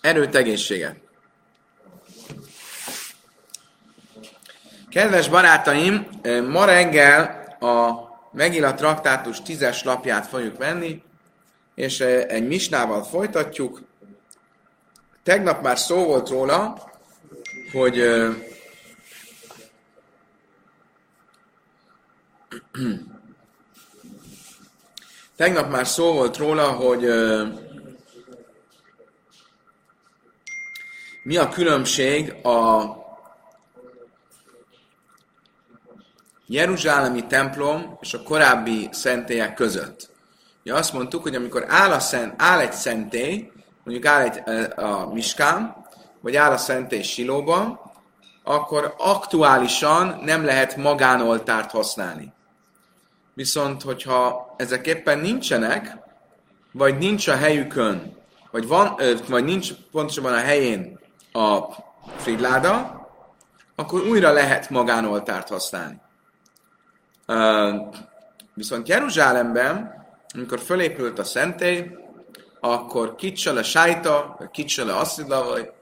[0.00, 0.96] Erőt, egészséget.
[4.90, 6.08] Kedves barátaim,
[6.48, 11.02] ma reggel a Megilla traktátus tízes lapját fogjuk venni,
[11.74, 13.82] és egy misnával folytatjuk.
[15.22, 16.90] Tegnap már szó volt róla,
[17.72, 17.96] hogy
[25.36, 27.04] Tegnap már szó volt róla, hogy
[31.28, 32.84] mi a különbség a
[36.46, 40.10] Jeruzsálemi templom és a korábbi szentélyek között.
[40.62, 43.50] Ja, azt mondtuk, hogy amikor áll, a szent, áll egy szentély,
[43.84, 44.42] mondjuk áll egy,
[44.78, 45.84] a Miskán,
[46.20, 47.80] vagy áll a szentély Silóban,
[48.44, 52.32] akkor aktuálisan nem lehet magánoltárt használni.
[53.34, 55.96] Viszont, hogyha ezek éppen nincsenek,
[56.72, 58.16] vagy nincs a helyükön,
[58.50, 60.97] vagy, van, vagy nincs pontosabban a helyén
[61.38, 61.68] a
[62.16, 63.06] fridláda,
[63.74, 66.00] akkor újra lehet magánoltárt használni.
[68.54, 70.04] Viszont Jeruzsálemben,
[70.34, 71.90] amikor fölépült a szentély,
[72.60, 75.04] akkor kicsel a sájta, vagy kicsel a
[75.44, 75.72] vagy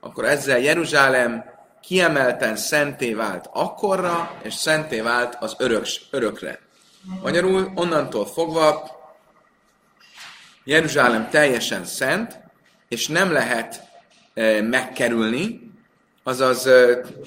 [0.00, 1.44] akkor ezzel Jeruzsálem
[1.80, 6.58] kiemelten szenté vált akkorra, és szenté vált az örök, örökre.
[7.22, 8.90] Magyarul onnantól fogva
[10.64, 12.40] Jeruzsálem teljesen szent,
[12.88, 13.86] és nem lehet
[14.62, 15.70] megkerülni,
[16.22, 16.68] azaz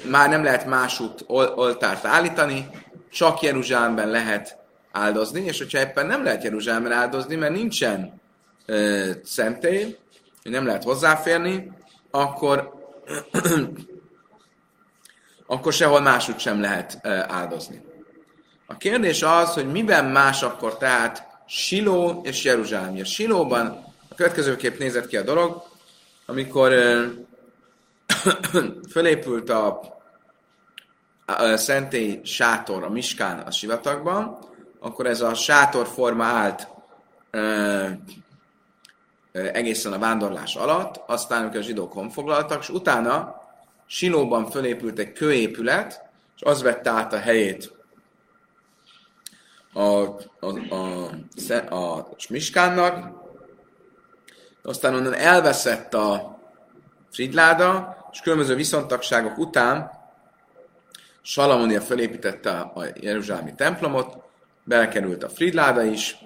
[0.10, 2.70] már nem lehet másút ol- oltárt állítani,
[3.12, 4.58] csak Jeruzsálemben lehet
[4.92, 8.22] áldozni, és hogyha éppen nem lehet Jeruzsálemben áldozni, mert nincsen
[8.66, 8.76] e,
[9.24, 9.98] szentély,
[10.44, 11.72] nem lehet hozzáférni,
[12.12, 12.74] akkor,
[15.48, 17.82] akkor sehol másút sem lehet áldozni.
[18.68, 22.96] A kérdés az, hogy miben más akkor tehát Siló és Jeruzsálem.
[23.02, 23.66] A Silóban
[24.10, 25.69] a következőképp nézett ki a dolog,
[26.30, 26.74] amikor
[28.92, 29.82] fölépült a,
[31.26, 34.38] a szentély sátor a Miskán a sivatagban,
[34.80, 36.68] akkor ez a sátor forma állt
[39.32, 43.36] egészen a vándorlás alatt, aztán amikor a zsidók honfoglaltak, és utána
[43.86, 47.74] Silóban fölépült egy kőépület, és az vette át a helyét
[49.74, 49.82] a,
[50.40, 50.76] a,
[51.70, 53.19] a, a Smiskánnak,
[54.64, 56.40] aztán onnan elveszett a
[57.12, 59.92] Fridláda, és különböző viszontagságok után
[61.22, 64.18] Salamonia felépítette a Jeruzsálemi templomot,
[64.64, 66.18] belekerült a Fridláda is,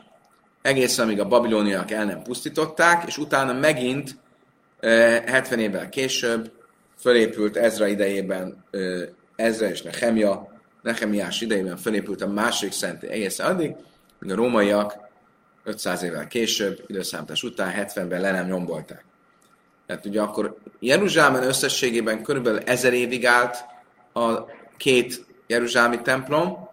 [0.62, 4.18] egészen amíg a babiloniak el nem pusztították, és utána megint
[4.82, 6.52] 70 évvel később
[7.00, 8.66] fölépült Ezra idejében
[9.36, 13.76] Ezra és Nehemia Nehemiás idejében felépült a második szentély egészen addig,
[14.20, 15.12] míg a rómaiak
[15.64, 19.06] 500 évvel később, időszámítás után 70-ben le nem nyombolták.
[19.86, 23.66] Tehát ugye akkor Jeruzsálemben összességében körülbelül ezer évig állt
[24.14, 24.46] a
[24.78, 26.72] két Jeruzsálemi templom,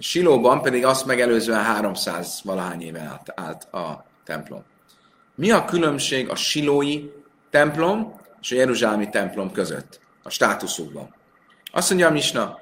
[0.00, 4.64] Silóban pedig azt megelőzően 300 valahány éve állt, állt a templom.
[5.34, 7.10] Mi a különbség a silói
[7.50, 11.14] templom és a Jeruzsálemi templom között a státuszukban?
[11.72, 12.58] Azt mondja a Misna,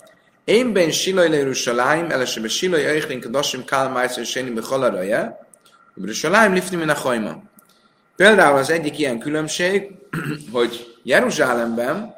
[0.48, 4.62] én ben Silaj le Yerushalayim, elese be Silaj Eichlin Kadoshim Kál Májsz és Séni be
[4.62, 5.38] Halaraja,
[5.94, 7.42] Yerushalayim lifni min a
[8.16, 9.90] Például az egyik ilyen különbség,
[10.52, 12.14] hogy Jeruzsálemben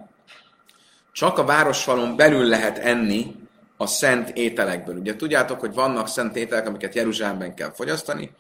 [1.13, 3.35] csak a városfalon belül lehet enni
[3.77, 4.97] a szent ételekből.
[4.97, 8.31] Ugye tudjátok, hogy vannak szent ételek, amiket Jeruzsálemben kell fogyasztani.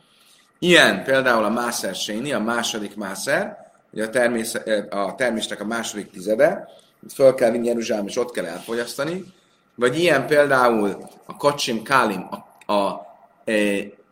[0.59, 3.57] Ilyen például a Mászer Séni, a második Mászer,
[3.93, 4.55] ugye a, termész,
[4.91, 6.69] a termésnek a második tizede,
[7.15, 9.25] föl kell vinni Jeruzsálem, és ott kell elfogyasztani.
[9.75, 12.29] Vagy ilyen például a kacsim kálim,
[12.67, 13.07] a, a
[13.45, 13.53] e,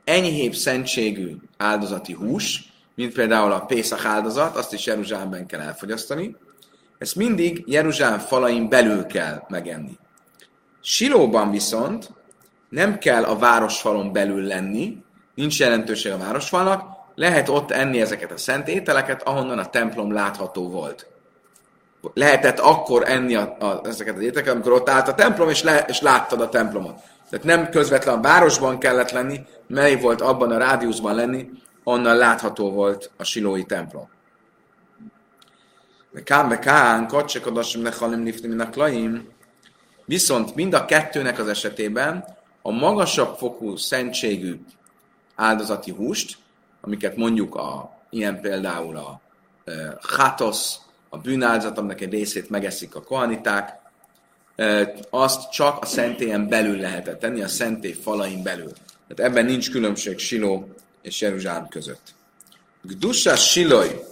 [0.05, 6.37] enyhébb szentségű áldozati hús, mint például a Pészak áldozat, azt is Jeruzsálemben kell elfogyasztani.
[6.99, 9.99] Ezt mindig Jeruzsálem falain belül kell megenni.
[10.81, 12.11] Silóban viszont
[12.69, 14.97] nem kell a városfalon belül lenni,
[15.35, 16.83] nincs jelentőség a városfalnak,
[17.15, 21.07] lehet ott enni ezeket a szent ételeket, ahonnan a templom látható volt
[22.15, 25.85] lehetett akkor enni a, a, ezeket az ételeket, amikor ott állt a templom, és, le,
[25.89, 27.01] és láttad a templomot.
[27.31, 31.51] Tehát nem közvetlen a városban kellett lenni, mely volt abban a rádiuszban lenni,
[31.85, 34.09] onnan látható volt a silói templom.
[36.25, 39.29] Kán, kacsekadasim lehalim nifni minak laim.
[40.05, 42.25] Viszont mind a kettőnek az esetében
[42.63, 44.61] a magasabb fokú szentségű
[45.35, 46.37] áldozati húst,
[46.81, 49.21] amiket mondjuk a, ilyen például a
[49.65, 50.79] e, hatosz,
[51.09, 53.77] a bűnáldozat, aminek egy részét megeszik a kohaniták,
[55.11, 58.73] azt csak a szentélyen belül lehetett tenni, a szentély falain belül.
[59.09, 60.69] Tehát ebben nincs különbség Siló
[61.03, 62.15] és Jeruzsálem között.
[62.83, 64.05] Gdusa Siloj,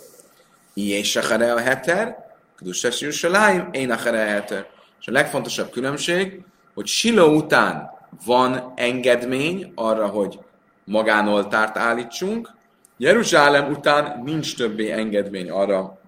[0.75, 2.25] és a heter,
[2.59, 4.67] Kedusás Jeruzsálem, én a heter.
[5.01, 6.43] És a legfontosabb különbség,
[6.75, 7.91] hogy Siló után
[8.25, 10.39] van engedmény arra, hogy
[10.85, 12.55] magánoltárt állítsunk,
[12.97, 15.99] Jeruzsálem után nincs többé engedmény arra,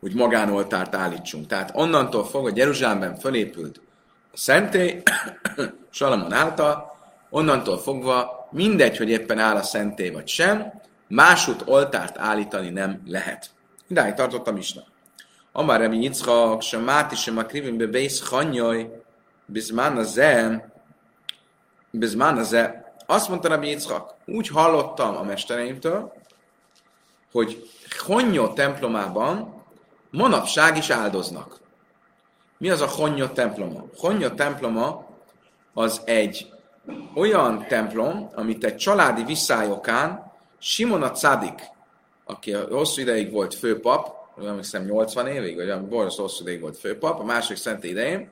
[0.00, 1.46] hogy magánoltárt állítsunk.
[1.46, 3.80] Tehát onnantól fog, hogy Jeruzsálemben fölépült
[4.32, 5.02] a szentély,
[5.90, 6.96] Salamon által,
[7.30, 10.72] onnantól fogva mindegy, hogy éppen áll a szentély vagy sem,
[11.08, 13.50] másút oltárt állítani nem lehet.
[13.88, 14.74] Idáig tartottam is.
[15.52, 19.02] Amár Rabbi Yitzchak, sem Máti, sem a krivimbe bész hanyaj,
[19.46, 20.68] bizmán a ze,
[21.90, 22.92] bizmán a ze.
[23.06, 26.12] Azt mondta Rabbi Yitzchak, úgy hallottam a mestereimtől,
[27.32, 27.70] hogy
[28.06, 29.57] Honyó templomában
[30.10, 31.60] manapság is áldoznak.
[32.58, 33.84] Mi az a Honyó temploma?
[33.96, 35.06] Honyó temploma
[35.74, 36.52] az egy
[37.14, 41.60] olyan templom, amit egy családi visszájokán Simon a Cadik,
[42.24, 46.78] aki hosszú ideig volt főpap, nem hiszem 80 évig, vagy olyan borzasztó hosszú ideig volt
[46.78, 48.30] főpap, a második szent idején,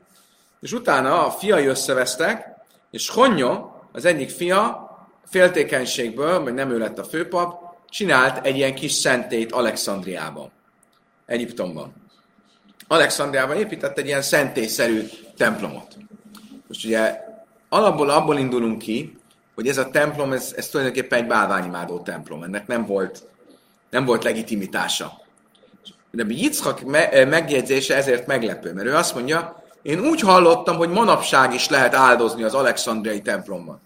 [0.61, 2.47] és utána a fiai összevesztek,
[2.91, 4.91] és Honyó, az egyik fia,
[5.25, 10.53] féltékenységből, vagy nem ő lett a főpap, csinált egy ilyen kis szentét Alexandriában,
[11.27, 11.93] Egyiptomban.
[12.89, 15.03] Alexandriában épített egy ilyen szentélyszerű
[15.37, 15.97] templomot.
[16.69, 17.21] Most ugye
[17.69, 19.19] alapból abból indulunk ki,
[19.55, 22.43] hogy ez a templom, ez, ez tulajdonképpen egy bálványimádó templom.
[22.43, 23.23] Ennek nem volt,
[23.91, 25.25] nem volt legitimitása.
[26.11, 26.81] De Yitzhak
[27.29, 32.43] megjegyzése ezért meglepő, mert ő azt mondja, én úgy hallottam, hogy manapság is lehet áldozni
[32.43, 33.81] az alexandriai templomban.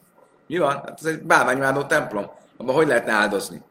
[0.46, 0.70] Mi van?
[0.72, 2.31] Hát ez egy bálványimádó templom.
[2.56, 3.62] Abban hogy lehetne áldozni?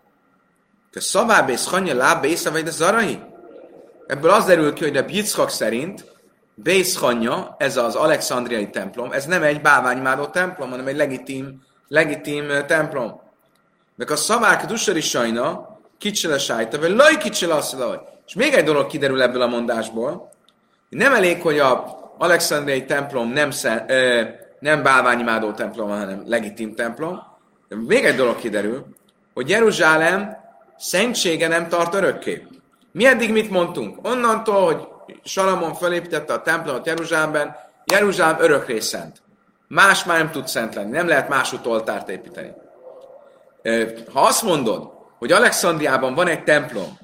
[0.91, 3.19] Te szavábész hanya láb vagy de zarai?
[4.09, 6.05] Ebből az derül ki, hogy a Yitzhak szerint
[6.55, 13.21] Bészhanya, ez az alexandriai templom, ez nem egy bálványimádó templom, hanem egy legitim, legitim templom.
[13.95, 18.01] Meg a szavák dusari sajna, kicsele sájta, vagy laj kicsele hogy.
[18.27, 20.31] És még egy dolog kiderül ebből a mondásból,
[20.89, 24.21] nem elég, hogy a alexandriai templom nem, szen, ö,
[24.59, 27.21] nem bálványimádó templom, hanem legitim templom,
[27.67, 28.85] de még egy dolog kiderül,
[29.33, 30.37] hogy Jeruzsálem
[30.77, 32.47] szentsége nem tart örökké.
[32.91, 34.07] Mi eddig mit mondtunk?
[34.07, 34.87] Onnantól, hogy
[35.23, 37.55] Salamon felépítette a templomot Jeruzsálemben,
[37.85, 39.21] Jeruzsálem örökre szent.
[39.67, 42.51] Más már nem tud szent lenni, nem lehet más oltárt építeni.
[44.13, 46.97] Ha azt mondod, hogy Alexandriában van egy templom,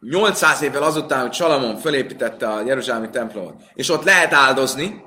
[0.00, 5.04] 800 évvel azután, hogy Salamon felépítette a Jeruzsálemi templomot, és ott lehet áldozni,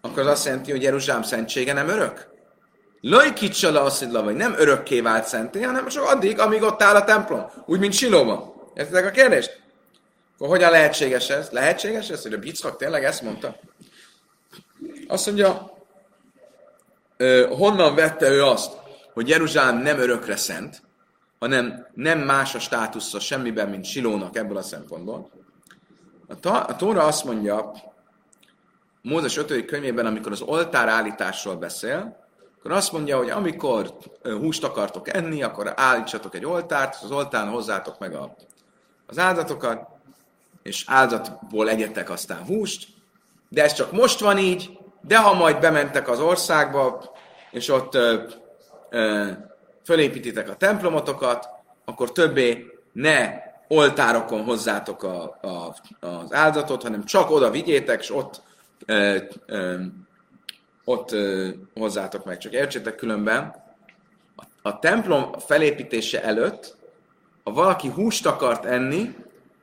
[0.00, 2.28] akkor az azt jelenti, hogy Jeruzsálem szentsége nem örök.
[3.00, 7.46] Lajkicsala asszidla, vagy nem örökké vált szenté, hanem csak addig, amíg ott áll a templom.
[7.66, 8.54] Úgy, mint Silóban.
[8.74, 9.60] Értitek a kérdést?
[10.34, 11.50] Akkor hogyan lehetséges ez?
[11.50, 13.56] Lehetséges ez, hogy a Bicak tényleg ezt mondta?
[15.08, 15.76] Azt mondja,
[17.48, 18.72] honnan vette ő azt,
[19.14, 20.82] hogy Jeruzsálem nem örökre szent,
[21.38, 25.30] hanem nem más a státusza semmiben, mint Silónak ebből a szempontból.
[26.28, 27.72] A, ta, a Tóra azt mondja,
[29.02, 29.64] Mózes 5.
[29.64, 32.25] könyvében, amikor az oltár állításról beszél,
[32.66, 37.98] akkor azt mondja, hogy amikor húst akartok enni, akkor állítsatok egy oltárt, az oltán hozzátok
[37.98, 38.34] meg a,
[39.06, 39.88] az áldatokat,
[40.62, 42.88] és áldatból egyetek aztán húst,
[43.48, 47.16] de ez csak most van így, de ha majd bementek az országba,
[47.50, 48.22] és ott ö,
[48.90, 49.30] ö,
[49.84, 51.48] fölépítitek a templomotokat,
[51.84, 53.30] akkor többé ne
[53.68, 55.74] oltárokon hozzátok a, a,
[56.06, 58.42] az áldatot, hanem csak oda vigyétek, és ott,
[58.86, 59.74] ö, ö,
[60.88, 61.14] ott
[61.74, 62.38] hozzátok meg.
[62.38, 63.54] Csak értsétek különben,
[64.62, 66.76] a, templom felépítése előtt,
[67.44, 69.14] ha valaki húst akart enni,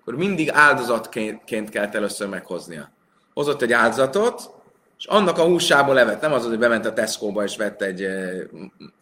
[0.02, 2.92] akkor mindig áldozatként kell először meghoznia.
[3.34, 4.50] Hozott egy áldozatot,
[4.98, 8.08] és annak a húsából levet, nem az, hogy bement a Tesco-ba és vett egy,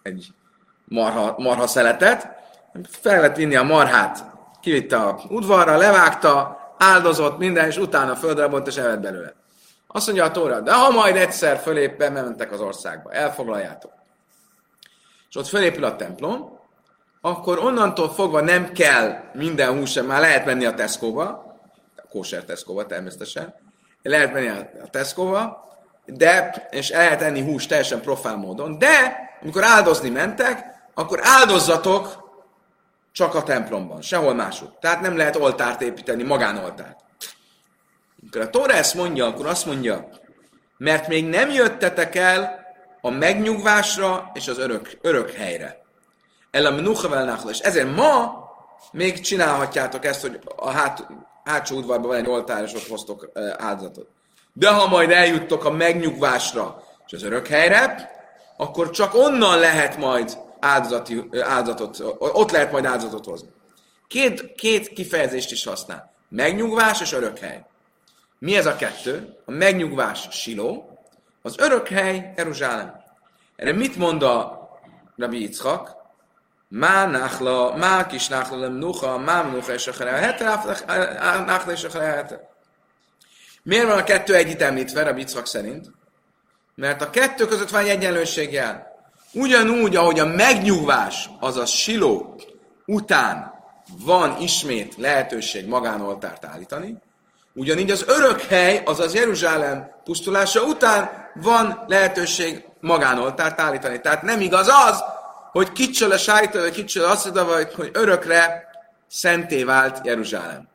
[0.02, 0.28] egy
[0.86, 2.28] marha, marha szeletet,
[2.84, 4.26] fel lett vinni a marhát,
[4.62, 9.34] kivitte a udvarra, levágta, áldozott minden, és utána földre volt, és evett belőle.
[9.92, 13.92] Azt mondja a Tóra, de ha majd egyszer fölép, bementek az országba, elfoglaljátok.
[15.30, 16.60] És ott fölépül a templom,
[17.22, 21.58] akkor onnantól fogva nem kell minden hús, már lehet menni a Tesco-ba,
[21.96, 23.54] a kóser Tesco-ba természetesen,
[24.02, 24.48] lehet menni
[24.84, 25.70] a Tesco-ba,
[26.06, 32.30] de, és el lehet enni húst teljesen profán módon, de amikor áldozni mentek, akkor áldozzatok
[33.12, 34.70] csak a templomban, sehol máshogy.
[34.80, 37.00] Tehát nem lehet oltárt építeni, magánoltárt.
[38.34, 40.10] Amikor a Tóra ezt mondja, akkor azt mondja,
[40.78, 42.60] mert még nem jöttetek el
[43.02, 45.82] a megnyugvásra és az örök, örök helyre.
[46.52, 48.44] El a menucha És ezért ma
[48.92, 51.08] még csinálhatjátok ezt, hogy a hát,
[51.44, 54.08] hátsó udvarban van egy oltár, és ott hoztok áldozatot.
[54.54, 58.12] De ha majd eljuttok a megnyugvásra és az örök helyre,
[58.58, 63.50] akkor csak onnan lehet majd áldozati, áldozatot, ott lehet majd áldozatot hozni.
[64.08, 66.12] Két, két kifejezést is használ.
[66.30, 67.70] Megnyugvás és örökhely.
[68.42, 69.38] Mi ez a kettő?
[69.46, 71.00] A megnyugvás Siló,
[71.42, 73.04] az örökhely Jeruzsálem.
[73.56, 74.70] Erre mit mond a
[75.18, 75.96] Rabbi Yitzchak?
[76.68, 79.94] Má nachla, má kis nachla nem nuha, má nuha és a
[81.46, 82.26] nachla és a
[83.64, 85.92] Miért van a kettő együtt említve, Rabbi Yitzchak szerint?
[86.76, 88.60] Mert a kettő között van egy egyenlőség.
[89.34, 92.42] Ugyanúgy, ahogy a megnyugvás, azaz siló
[92.86, 93.54] után
[94.06, 96.98] van ismét lehetőség magánoltárt állítani,
[97.54, 104.00] ugyanígy az örök hely, azaz Jeruzsálem pusztulása után van lehetőség magánoltárt állítani.
[104.00, 105.04] Tehát nem igaz az,
[105.52, 108.70] hogy kicsöl a sájtó, vagy kicsöl azt vagy hogy örökre
[109.08, 110.70] szenté vált Jeruzsálem.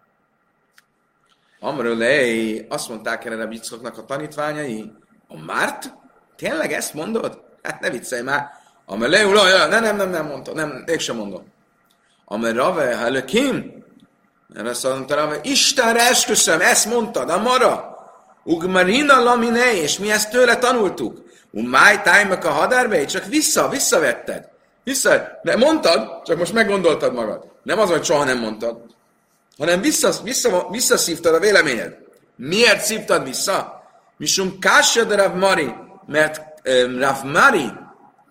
[1.61, 4.93] Amrölei, azt mondták erre a bickoknak a tanítványai,
[5.29, 5.93] a Márt?
[6.37, 7.41] Tényleg ezt mondod?
[7.63, 8.51] Hát ne viccelj már.
[8.87, 9.25] Amrölei,
[9.69, 11.55] nem, nem, nem, nem mondta, nem, mégsem mondom.
[12.25, 13.76] Amely Rave, Halekim,
[14.55, 17.95] mert azt mondta Rave, Istenre esküszöm, ezt mondtad, a mara.
[18.45, 21.25] Ugmarina lamine, és mi ezt tőle tanultuk.
[21.51, 24.49] Umáj tájmak a hadárbe, csak vissza, visszavetted.
[24.85, 27.45] Vissza, de mondtad, csak most meggondoltad magad.
[27.63, 28.81] Nem az, hogy soha nem mondtad,
[29.59, 31.97] hanem vissza, vissza, visszaszívtad a véleményed.
[32.37, 33.83] Miért szívtad vissza?
[34.17, 35.75] Misum kásja de Rav Mari,
[36.07, 37.73] mert um, Rav Mari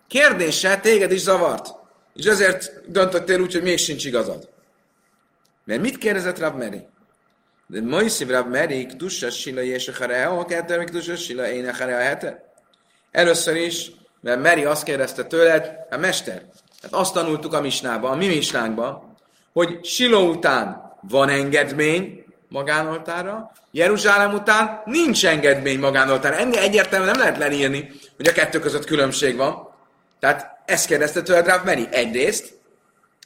[0.07, 1.67] kérdése téged is zavart.
[2.13, 4.49] És ezért döntöttél úgy, hogy még sincs igazad.
[5.65, 6.87] Mert mit kérdezett Rav Meri?
[7.67, 11.75] De Moisziv Rav Meri, Ktussa Sila és a Hareo, a kettő, Ktussa Sila én a
[11.75, 12.53] Hareo hete.
[13.11, 13.91] Először is,
[14.21, 16.41] mert Meri azt kérdezte tőled, a hát mester,
[16.81, 19.15] hát azt tanultuk a misnába, a mi misnánkban,
[19.53, 26.35] hogy Siló után van engedmény magánoltára, Jeruzsálem után nincs engedmény magánoltára.
[26.35, 29.69] Ennél egyértelműen nem lehet leírni, hogy a kettő között különbség van.
[30.19, 32.53] Tehát ezt kérdezte tőled Rav Meri egyrészt,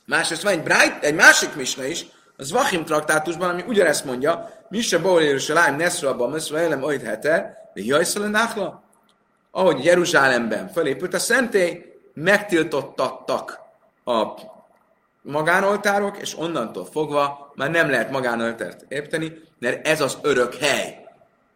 [0.06, 2.06] másrészt van egy, Bright, egy másik misna is,
[2.40, 7.82] az Vachim traktátusban, ami ugyanezt mondja, Misa Baul Jeruzsálem, Neszra, Bameszra, Elem, Oid Heter, de
[7.84, 8.84] Jajszal Náchla,
[9.52, 13.60] ahogy Jeruzsálemben fölépült a szentély, megtiltottattak
[14.06, 14.28] a
[15.22, 21.06] magánoltárok, és onnantól fogva már nem lehet magánoltárt építeni, mert ez az örök hely.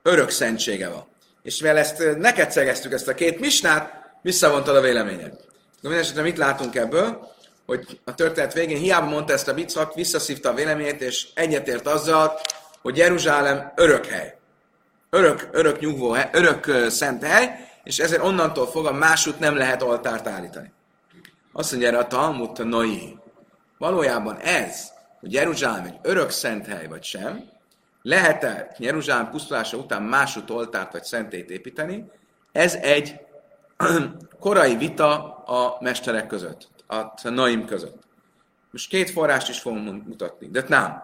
[0.01, 1.05] Örök szentsége van.
[1.43, 5.33] És mivel ezt neked szegeztük ezt a két misnát, visszavontad a véleményed.
[5.81, 7.31] Mindenesetre mit látunk ebből?
[7.65, 12.39] Hogy a történet végén hiába mondta ezt a bicak, visszaszívta a véleményét, és egyetért azzal,
[12.81, 14.37] hogy Jeruzsálem örök hely.
[15.09, 20.27] Örök, örök nyugvó hely, örök szent hely, és ezért onnantól fogva másút nem lehet oltárt
[20.27, 20.71] állítani.
[21.53, 23.17] Azt mondja erre a Talmud Noi.
[23.77, 27.51] Valójában ez, hogy Jeruzsálem egy örök szent hely vagy sem,
[28.01, 32.11] lehet-e Jeruzsálem pusztulása után másút oltárt vagy szentét építeni,
[32.51, 33.19] ez egy
[34.39, 38.03] korai vita a mesterek között, a Naim között.
[38.71, 41.03] Most két forrást is fogunk mutatni, de nem.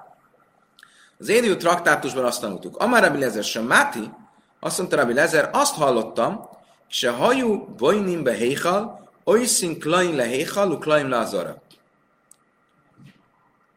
[1.17, 2.77] Az Édiú traktátusban azt tanultuk.
[2.77, 4.11] Amár Rabbi Lezer sem Máti,
[4.59, 6.49] azt mondta Rabbi Lezer, azt hallottam,
[6.87, 11.61] se hajú bojnim be héjhal, oiszin klaim le héjhal, klaim le azara.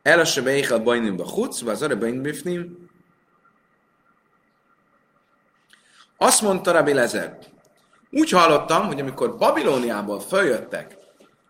[0.02, 2.90] Elase be héjhal bojnim be chutz, vagy azara bifnim.
[6.16, 7.38] Azt mondta Rabbi Lezer,
[8.10, 11.01] úgy hallottam, hogy amikor Babilóniából följöttek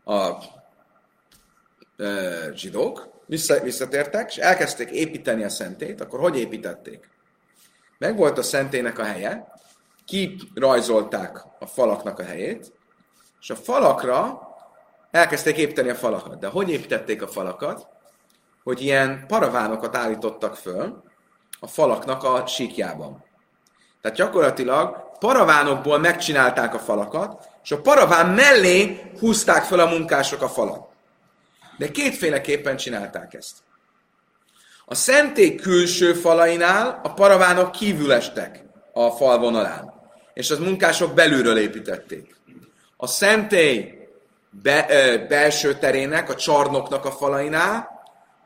[0.04, 0.30] a
[1.96, 7.10] e, zsidók, vissza, visszatértek, és elkezdték építeni a szentét, akkor hogy építették?
[7.98, 9.52] Meg volt a szentének a helye,
[10.04, 12.72] kirajzolták a falaknak a helyét,
[13.40, 14.40] és a falakra
[15.10, 16.38] elkezdték építeni a falakat.
[16.38, 17.86] De hogy építették a falakat?
[18.62, 21.02] Hogy ilyen paravánokat állítottak föl
[21.60, 23.24] a falaknak a síkjában.
[24.02, 30.48] Tehát gyakorlatilag paravánokból megcsinálták a falakat, és a paraván mellé húzták fel a munkások a
[30.48, 30.88] falat.
[31.78, 33.56] De kétféleképpen csinálták ezt.
[34.84, 39.92] A szentély külső falainál a paravánok kívül estek a fal vonalán,
[40.34, 42.36] és az munkások belülről építették.
[42.96, 44.08] A szentély
[44.50, 47.92] be, ö, belső terének, a csarnoknak a falainál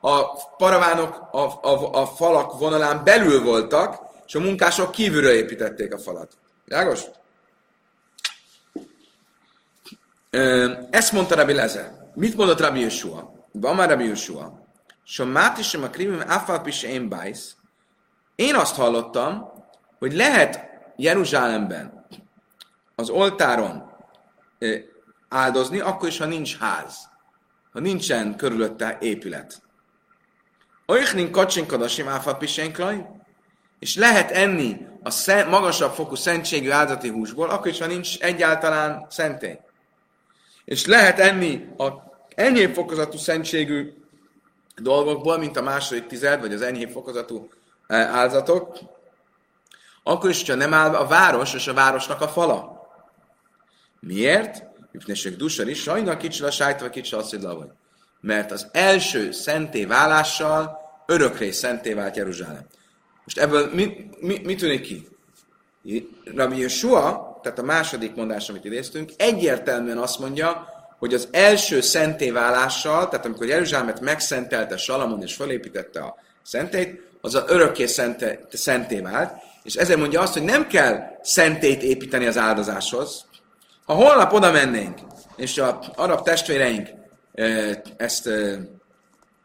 [0.00, 5.99] a paravánok a, a, a falak vonalán belül voltak, és a munkások kívülről építették a
[5.99, 6.38] falat.
[6.64, 7.00] Világos?
[10.90, 11.92] Ezt mondta Rabbi Lezer.
[12.14, 13.49] Mit mondott Rabbi Yeshua?
[13.52, 14.64] Van már Rabbi Yeshua.
[15.04, 17.56] Somáti sem a krivim afalpis én bájsz.
[18.35, 19.52] Én azt hallottam,
[19.99, 20.61] hogy lehet
[20.97, 22.06] Jeruzsálemben
[22.95, 23.95] az oltáron
[25.28, 27.09] áldozni, akkor is, ha nincs ház.
[27.73, 29.62] Ha nincsen körülötte épület.
[30.87, 33.06] Oichnin kacsinkadasim áfapisénklaj,
[33.78, 39.06] és lehet enni a szent, magasabb fokú szentségű áldati húsból, akkor is, ha nincs egyáltalán
[39.09, 39.59] szentély.
[40.64, 41.92] És lehet enni a
[42.35, 43.92] enyém fokozatú szentségű
[44.76, 47.49] dolgokból, mint a második tized, vagy az enyhébb fokozatú
[47.88, 48.78] áldozatok,
[50.02, 52.88] akkor is, hogyha nem áll a város és a városnak a fala.
[54.00, 54.64] Miért?
[54.92, 57.71] Üpnések dusar is, sajna kicsi a sájtva, kicsi a vagy.
[58.21, 62.66] Mert az első szenté válással örökre szenté vált Jeruzsálem.
[63.26, 65.09] Most ebből mi, mi, mi tűnik ki?
[66.35, 70.68] Rabbi Yeshua, tehát a második mondás, amit idéztünk, egyértelműen azt mondja,
[70.99, 77.45] hogy az első szentéválással, tehát amikor Jeruzsálemet megszentelte Salamon és felépítette a szentét, az a
[77.47, 83.25] örökké szente, szenté vált, és ezért mondja azt, hogy nem kell szentét építeni az áldozáshoz.
[83.85, 84.99] Ha holnap oda mennénk,
[85.37, 86.88] és a arab testvéreink
[87.97, 88.26] ezt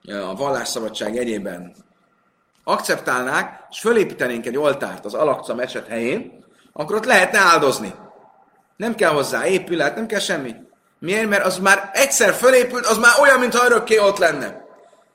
[0.07, 1.75] a vallásszabadság egyében
[2.63, 7.93] akceptálnák, és fölépítenénk egy oltárt az Alakca meset helyén, akkor ott lehetne áldozni.
[8.77, 10.55] Nem kell hozzá épület, nem kell semmi.
[10.99, 11.29] Miért?
[11.29, 14.65] Mert az már egyszer fölépült, az már olyan, mintha örökké ott lenne.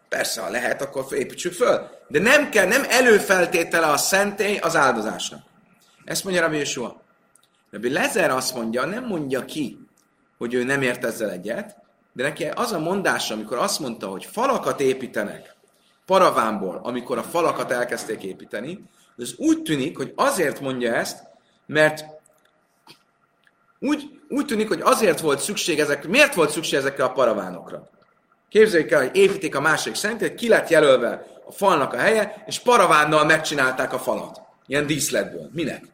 [0.08, 1.90] Persze, ha lehet, akkor építsük föl.
[2.08, 5.40] De nem kell, nem előfeltétele a szentély az áldozásnak.
[6.04, 7.02] Ezt mondja Rabbi Yeshua.
[7.70, 9.78] Rabbi Lezer azt mondja, nem mondja ki,
[10.38, 11.76] hogy ő nem ért ezzel egyet,
[12.12, 15.55] de neki az a mondása, amikor azt mondta, hogy falakat építenek
[16.06, 18.84] paravánból, amikor a falakat elkezdték építeni,
[19.18, 21.22] ez úgy tűnik, hogy azért mondja ezt,
[21.66, 22.04] mert
[23.78, 27.88] úgy, úgy tűnik, hogy azért volt szükség ezek, miért volt szükség ezekre a paravánokra?
[28.48, 32.58] Képzeljük el, hogy építik a másik szentét, ki lett jelölve a falnak a helye, és
[32.58, 34.40] paravánnal megcsinálták a falat.
[34.66, 35.50] Ilyen díszletből.
[35.52, 35.84] Minek?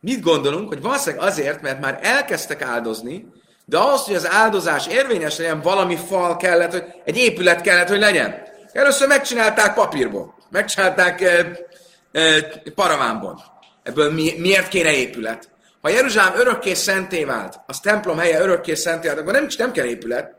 [0.00, 3.26] Mit gondolunk, hogy valószínűleg azért, mert már elkezdtek áldozni,
[3.64, 7.98] de ahhoz, hogy az áldozás érvényes legyen, valami fal kellett, hogy egy épület kellett, hogy
[7.98, 8.48] legyen.
[8.72, 11.58] Először megcsinálták papírból, megcsinálták e,
[12.12, 12.42] e,
[12.74, 13.42] paravánból.
[13.82, 15.48] Ebből mi, miért kéne épület?
[15.80, 19.86] Ha Jeruzsálem örökké szenté vált, az templom helye örökké szenté vált, akkor nem, nem kell
[19.86, 20.34] épület.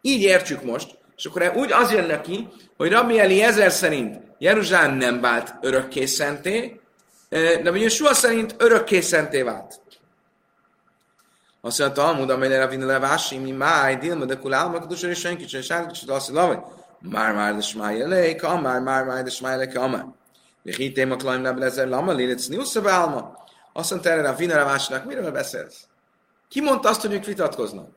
[0.00, 5.20] Így értsük most, és akkor úgy az jön neki, hogy Rabbi ezer szerint Jeruzsálem nem
[5.20, 6.80] vált örökké szenté,
[7.62, 9.80] de ugye Sua szerint örökké szenté vált.
[11.60, 15.48] Azt mondja, Talmud, amelyre Ravina levási, mi máj, dilma, de kulál, meg a és senki
[15.48, 19.52] sem sárga, és azt mondja, már már de smáj elejék, amár, már már de smáj
[19.52, 20.06] elejék, amár.
[20.62, 23.44] Vihitém a klaim Rabbi Lezer, lama, lilec, niusza beálma.
[23.72, 25.86] Azt mondta erre Ravina levásnak, miről beszélsz?
[26.48, 27.88] Ki mondta azt, hogy ők vitatkoznak?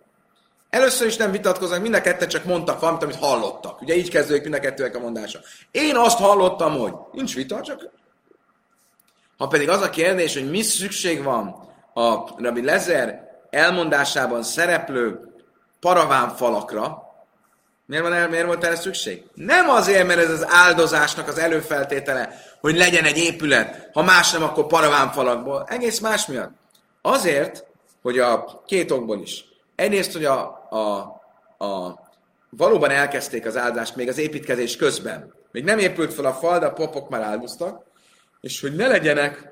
[0.69, 3.81] Először is nem vitatkoznak, mind a kettő csak mondtak valamit, amit hallottak.
[3.81, 5.39] Ugye így kezdődik mind a kettőnek a mondása.
[5.71, 7.89] Én azt hallottam, hogy nincs vita, csak...
[9.37, 15.19] Ha pedig az a kérdés, hogy mi szükség van a Rabbi Lezer elmondásában szereplő
[15.79, 17.11] paraván falakra,
[17.91, 19.23] miért, van, miért volt erre szükség?
[19.34, 24.43] Nem azért, mert ez az áldozásnak az előfeltétele, hogy legyen egy épület, ha más nem,
[24.43, 25.65] akkor paraván falakból.
[25.67, 26.51] Egész más miatt.
[27.01, 27.65] Azért,
[28.01, 29.45] hogy a két okból is.
[29.75, 30.97] Egyrészt, hogy a, a,
[31.65, 31.99] a,
[32.49, 35.34] valóban elkezdték az áldást még az építkezés közben.
[35.51, 37.84] Még nem épült fel a fal, de a popok már áldoztak,
[38.41, 39.49] és hogy ne legyenek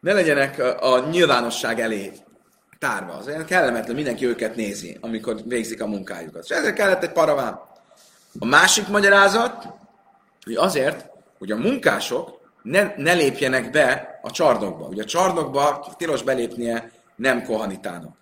[0.00, 2.12] ne legyenek a nyilvánosság elé
[2.78, 3.12] tárva.
[3.12, 6.44] Az olyan kellemetlen, mindenki őket nézi, amikor végzik a munkájukat.
[6.44, 7.60] És ezért kellett egy paraván.
[8.38, 9.68] A másik magyarázat,
[10.44, 11.06] hogy azért,
[11.38, 14.86] hogy a munkások ne, ne lépjenek be a csarnokba.
[14.86, 18.16] Ugye a csarnokba tilos belépnie nem kohanitának.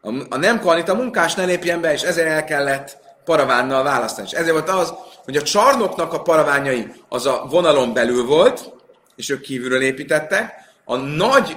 [0.00, 4.26] A, a nem kohanita munkás ne lépjen be, és ezért el kellett paravánnal választani.
[4.26, 8.72] És ezért volt az, hogy a csarnoknak a paraványai az a vonalon belül volt,
[9.16, 10.52] és ők kívülről építettek,
[10.84, 11.56] a nagy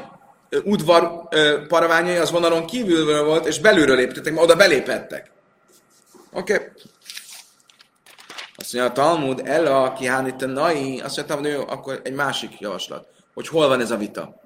[0.64, 1.28] udvar
[1.68, 5.32] paraványai az vonalon kívülről volt, és belülről építettek, mert oda belépettek.
[6.32, 6.54] Oké.
[6.54, 6.68] Okay.
[8.56, 12.14] Azt mondja a Talmud, Ella, aki hánít a nai, azt mondta, hogy jó, akkor egy
[12.14, 14.42] másik javaslat, hogy hol van ez a vita.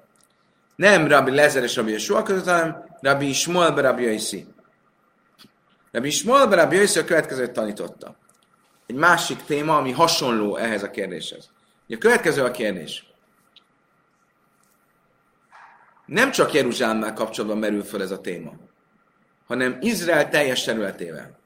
[0.76, 4.46] Nem Rabbi Lezer és Rabbi Yeshua között, hanem Rabbi Ismael be Rabbi Yaisi.
[5.92, 8.16] Rabbi Ismael be Rabbi Yaisi a következőt tanította.
[8.86, 11.50] Egy másik téma, ami hasonló ehhez a kérdéshez.
[11.88, 13.05] A következő a kérdés.
[16.06, 18.52] Nem csak Jeruzsálemmel kapcsolatban merül föl ez a téma,
[19.46, 21.38] hanem Izrael teljes területével.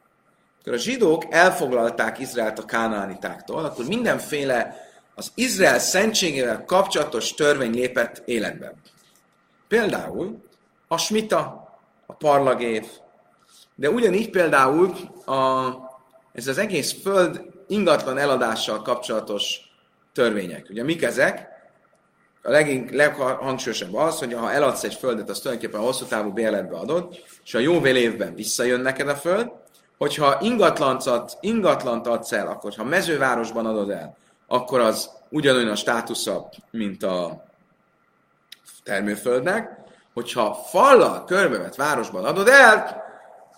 [0.61, 4.77] Akkor a zsidók elfoglalták Izraelt a kánaánitáktól, akkor mindenféle
[5.14, 8.75] az Izrael szentségével kapcsolatos törvény lépett életbe.
[9.68, 10.42] Például
[10.88, 11.68] a smita,
[12.07, 12.87] a parlagév,
[13.75, 14.94] de ugyanígy például
[15.27, 15.68] a,
[16.33, 19.61] ez az egész föld ingatlan eladással kapcsolatos
[20.12, 20.66] törvények.
[20.70, 21.49] Ugye mik ezek?
[22.42, 26.76] A legink, leghangsúlyosabb az, hogy ha eladsz egy földet, az tulajdonképpen a hosszú távú bérletbe
[26.76, 29.50] adod, és a jóvél évben visszajön neked a föld,
[29.98, 36.48] hogyha ingatlant, ingatlant adsz el, akkor ha mezővárosban adod el, akkor az ugyanolyan a státusza,
[36.70, 37.44] mint a
[38.83, 39.79] termőföldnek,
[40.14, 43.03] hogyha fallal körbevett városban adod el,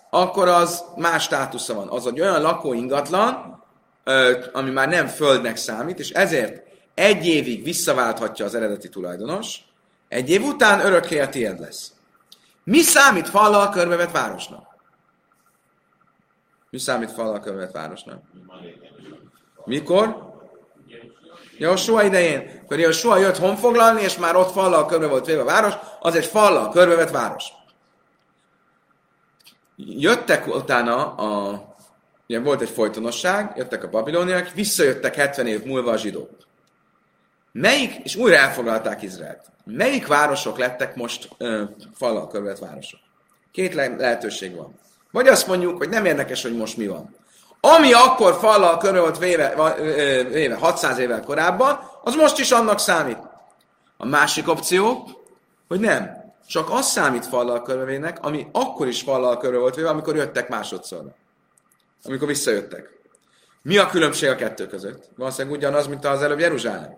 [0.09, 1.89] akkor az más státusza van.
[1.89, 3.63] Az egy olyan lakóingatlan,
[4.53, 9.59] ami már nem földnek számít, és ezért egy évig visszaválthatja az eredeti tulajdonos,
[10.07, 11.93] egy év után örökké a tiéd lesz.
[12.63, 14.67] Mi számít fallal körbevett városnak?
[16.69, 18.21] Mi számít fallal körbevett városnak?
[19.65, 20.31] Mikor?
[21.57, 22.61] Jósua idején.
[22.63, 26.25] Akkor Jósua jött honfoglalni, és már ott fallal körbe volt véve a város, az egy
[26.25, 27.45] fallal körbevett város.
[29.75, 31.61] Jöttek utána a...
[32.27, 36.29] Ugye volt egy folytonosság, jöttek a babiloniak, visszajöttek 70 év múlva a zsidók.
[37.53, 39.45] Melyik, és újra elfoglalták Izraelt.
[39.65, 41.63] Melyik városok lettek most ö,
[41.95, 42.99] fallal körülött városok?
[43.51, 44.79] Két le- lehetőség van.
[45.11, 47.15] Vagy azt mondjuk, hogy nem érdekes, hogy most mi van.
[47.59, 49.75] Ami akkor fallal körül volt véve,
[50.29, 53.17] véve 600 évvel korábban, az most is annak számít.
[53.97, 55.07] A másik opció,
[55.67, 56.33] hogy nem.
[56.47, 61.03] Csak az számít fallal körülvének, ami akkor is fallal körül volt véve, amikor jöttek másodszor.
[62.03, 62.89] Amikor visszajöttek.
[63.61, 65.09] Mi a különbség a kettő között?
[65.15, 66.97] Valószínűleg ugyanaz, mint az előbb Jeruzsálem.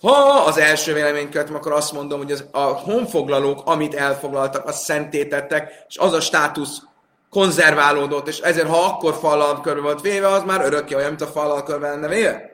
[0.00, 4.84] Ha az első véleményt követem, akkor azt mondom, hogy az, a honfoglalók, amit elfoglaltak, azt
[4.84, 6.82] szentétettek, és az a státusz
[7.30, 11.26] konzerválódott, és ezért ha akkor fallal körbe volt véve, az már örökké olyan, mint a
[11.26, 12.50] fallal körbe lenne véve.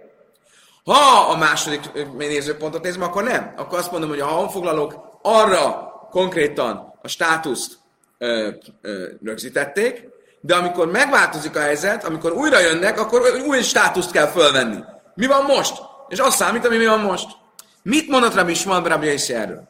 [0.84, 3.54] Ha a második nézőpontot nézem, akkor nem.
[3.56, 7.78] Akkor azt mondom, hogy a honfoglalók arra konkrétan a státuszt
[8.18, 8.48] ö,
[8.80, 10.08] ö, rögzítették,
[10.40, 14.84] de amikor megváltozik a helyzet, amikor újra jönnek, akkor új státuszt kell fölvenni.
[15.14, 15.90] Mi van most?
[16.08, 17.28] És azt számít, ami mi van most.
[17.82, 19.68] Mit mondott Rabbi Ismael Rabbi Yossi erről?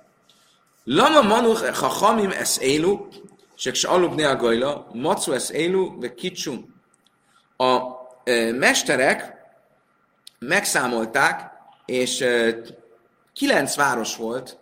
[0.85, 3.09] Lama manuch chachamim es élu,
[3.57, 6.75] se alubni a gajla, macu es élu, ve kicsum.
[7.57, 7.81] A
[8.25, 9.35] e, mesterek
[10.39, 11.51] megszámolták,
[11.85, 12.61] és e,
[13.33, 14.59] kilenc város volt,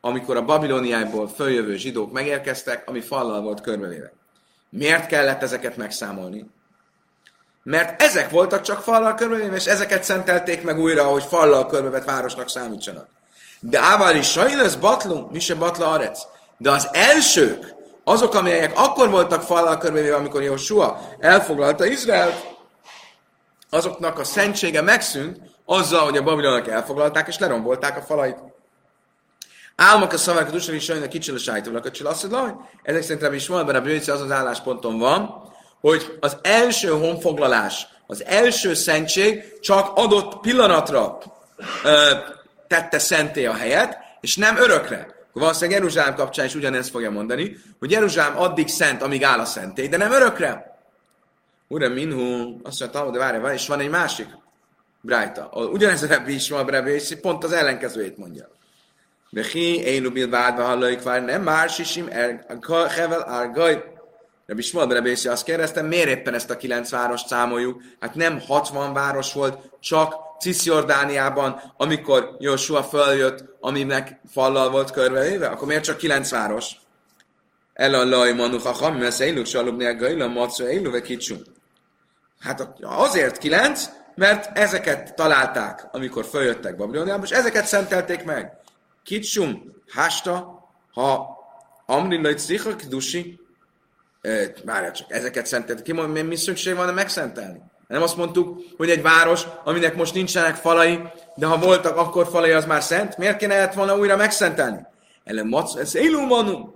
[0.00, 4.12] amikor a Babiloniából följövő zsidók megérkeztek, ami fallal volt körbevéve.
[4.70, 6.46] Miért kellett ezeket megszámolni?
[7.68, 12.48] Mert ezek voltak csak fallal körbevéve, és ezeket szentelték meg újra, hogy fallal körbevett városnak
[12.48, 13.06] számítsanak.
[13.60, 16.20] De ával is sajnos batlum, mi se batla arec.
[16.58, 22.46] De az elsők, azok, amelyek akkor voltak fallal körbevéve, amikor Jósua elfoglalta Izraelt,
[23.70, 28.38] azoknak a szentsége megszűnt azzal, hogy a babilonok elfoglalták és lerombolták a falait.
[29.76, 33.48] Álmak a szavák, a dusan is sajnos kicsil a sájtónak, a csilasszod, ezek szerint is
[33.48, 35.47] van, mert a bőci az az állásponton van,
[35.80, 41.18] hogy az első honfoglalás, az első szentség csak adott pillanatra
[41.84, 42.10] ö,
[42.66, 45.16] tette szenté a helyet, és nem örökre.
[45.32, 49.88] Valószínűleg Jeruzsálem kapcsán is ugyanezt fogja mondani, hogy Jeruzsálem addig szent, amíg áll a szentély,
[49.88, 50.78] de nem örökre.
[51.68, 54.26] Uram, minhu, azt mondja, de várj, és van egy másik
[55.00, 55.50] Brájta.
[55.72, 58.48] Ugyanez a Rebbi is van, Rebbi, és pont az ellenkezőjét mondja.
[59.30, 62.08] De hi, énu bilbádba hallóik vár, nem más sisim,
[62.88, 63.84] hevel, árgaj,
[64.48, 67.82] Rabbi Shmuel azt kérdeztem, miért éppen ezt a kilenc várost számoljuk?
[68.00, 75.68] Hát nem 60 város volt, csak Cisjordániában, amikor Joshua följött, aminek fallal volt körbevéve, akkor
[75.68, 76.72] miért csak kilenc város?
[77.72, 81.36] Ela laj manucha hamim, ez éluk salubni a.
[82.40, 88.52] Hát azért kilenc, mert ezeket találták, amikor följöttek Babiloniába, és ezeket szentelték meg.
[89.02, 91.36] Kicsum, hásta, ha
[91.86, 93.47] Amri lajt dusi,
[94.64, 95.84] várjál csak, ezeket szenteltek.
[95.84, 97.60] Ki mondja, mi szükség van megszentelni?
[97.88, 101.00] Nem azt mondtuk, hogy egy város, aminek most nincsenek falai,
[101.34, 104.86] de ha voltak, akkor falai az már szent, miért kéne lehet volna újra megszentelni?
[105.24, 106.70] Ellen mac, ez élumanu.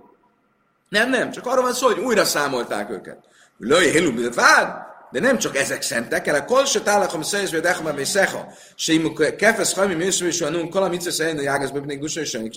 [0.89, 3.17] Nem, nem, csak arról van szó, hogy újra számolták őket.
[3.57, 7.69] Löj, hélu, vár, de nem csak ezek szentek, a kol se tálak, ami szerzve, de
[7.69, 11.71] echma, vagy szecha, se imu kefesz, hajmi, műsző, és olyan, kol, amit szerint a jágaz,
[11.71, 12.51] bebnek, gusa, és olyan,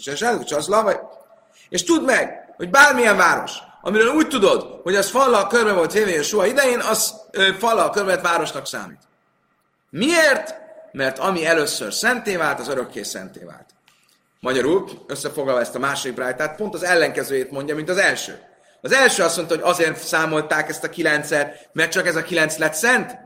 [1.69, 3.53] és tudd meg, hogy bármilyen város,
[3.87, 8.17] amiről úgy tudod, hogy az fallal körbe volt véve soha idején, az ö, fallal körbe
[8.17, 8.99] városnak számít.
[9.91, 10.55] Miért?
[10.93, 13.67] Mert ami először szenté vált, az örökké szenté vált.
[14.41, 18.39] Magyarul, összefoglalva ezt a második brájtát, pont az ellenkezőjét mondja, mint az első.
[18.81, 22.57] Az első azt mondta, hogy azért számolták ezt a kilencet, mert csak ez a kilenc
[22.59, 23.19] lett szent,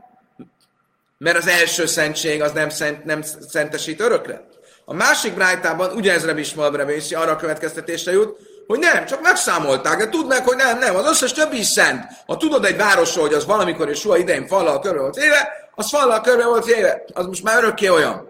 [1.17, 4.47] mert az első szentség az nem, szent, nem szentesít örökre.
[4.85, 6.55] A másik brájtában ugyanezre is
[6.87, 11.07] és arra a következtetésre jut, hogy nem, csak megszámolták, de meg, hogy nem, nem, az
[11.07, 12.05] összes többi is szent.
[12.25, 15.89] Ha tudod egy városról, hogy az valamikor és soha idején fallal körbe volt éve, az
[15.89, 18.29] fallal körbe volt éve, az most már örökké olyan.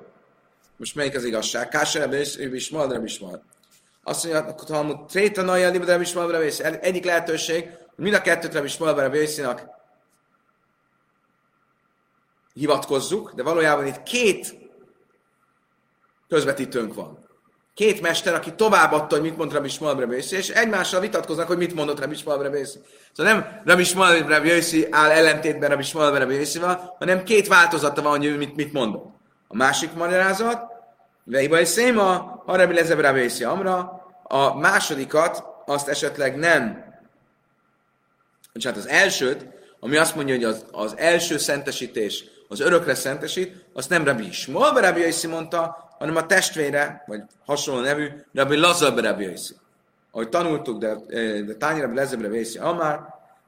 [0.77, 1.67] Most melyik az igazság?
[1.67, 3.39] Kásere is, is maldra is mald.
[4.03, 7.63] Azt mondja, akkor Talmud tréta naja libra is Egyik lehetőség,
[7.95, 9.09] hogy mind a kettőt is maldra
[12.53, 14.55] hivatkozzuk, de valójában itt két
[16.27, 17.29] közvetítőnk van.
[17.81, 21.73] Két mester, aki továbbadta, hogy mit mond Rabbi Shmuel Yossi, és egymással vitatkoznak, hogy mit
[21.73, 22.77] mondott Rabbi Shmuel Yossi.
[23.11, 28.17] Szóval nem Rabbi Shmuel Yossi áll ellentétben Rabbi Shmuel Rabbi Yossival, hanem két változata van,
[28.17, 29.05] hogy mit, mit mondott.
[29.47, 30.63] A másik magyarázat,
[31.23, 36.83] Veiba és Széma, a Rabbi Lezeb Yossi Amra, a másodikat azt esetleg nem,
[38.63, 39.45] hát az elsőt,
[39.79, 44.71] ami azt mondja, hogy az, az első szentesítés az örökre szentesít, azt nem Rabbi Ismol,
[44.71, 49.53] Rabbi Yossi mondta, hanem a testvére, vagy hasonló nevű, Rabbi Lazar Rabbi Yossi.
[50.11, 50.95] Ahogy tanultuk, de,
[51.41, 52.99] de Tányi Rabbi Lazar Rabbi Yossi Amár,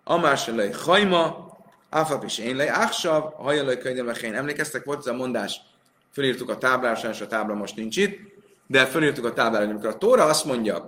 [0.04, 1.52] Amár se lej hajma,
[1.89, 5.62] Áfap is én lej áhsav, hajjal lej könyvem Emlékeztek, volt ez a mondás,
[6.12, 8.20] fölírtuk a táblára, és a tábla most nincs itt,
[8.68, 10.86] de fölírtuk a táblára, amikor a Tóra azt mondja,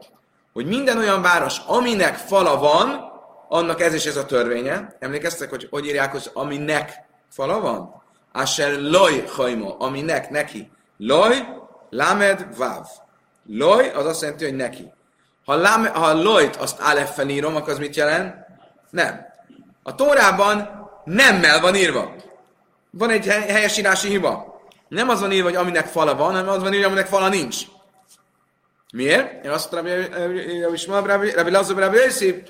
[0.54, 3.12] hogy minden olyan város, aminek fala van,
[3.48, 4.96] annak ez is ez a törvénye.
[5.00, 8.04] Emlékeztek, hogy hogy írják, hogy aminek fala van?
[8.32, 10.74] Asher loj hajma, aminek, neki.
[10.98, 11.46] Loj,
[11.90, 12.86] lamed, vav.
[13.48, 14.92] Loj az azt jelenti, hogy neki.
[15.46, 18.36] Ha, lame, ha lojt azt aleffen írom, akkor az mit jelent?
[18.90, 19.26] Nem.
[19.84, 20.70] A Tórában
[21.04, 22.16] nemmel van írva.
[22.90, 24.62] Van egy helyesírási hiba.
[24.88, 27.58] Nem az van írva, hogy aminek fala van, hanem az van írva, aminek fala nincs.
[28.94, 29.46] Miért?
[29.46, 29.72] Én azt
[30.88, 32.44] mondtam, hogy Rabbi Lazar, Rabbi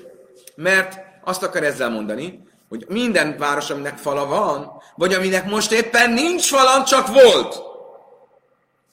[0.54, 6.10] mert azt akar ezzel mondani, hogy minden város, aminek fala van, vagy aminek most éppen
[6.10, 7.65] nincs falam, csak volt.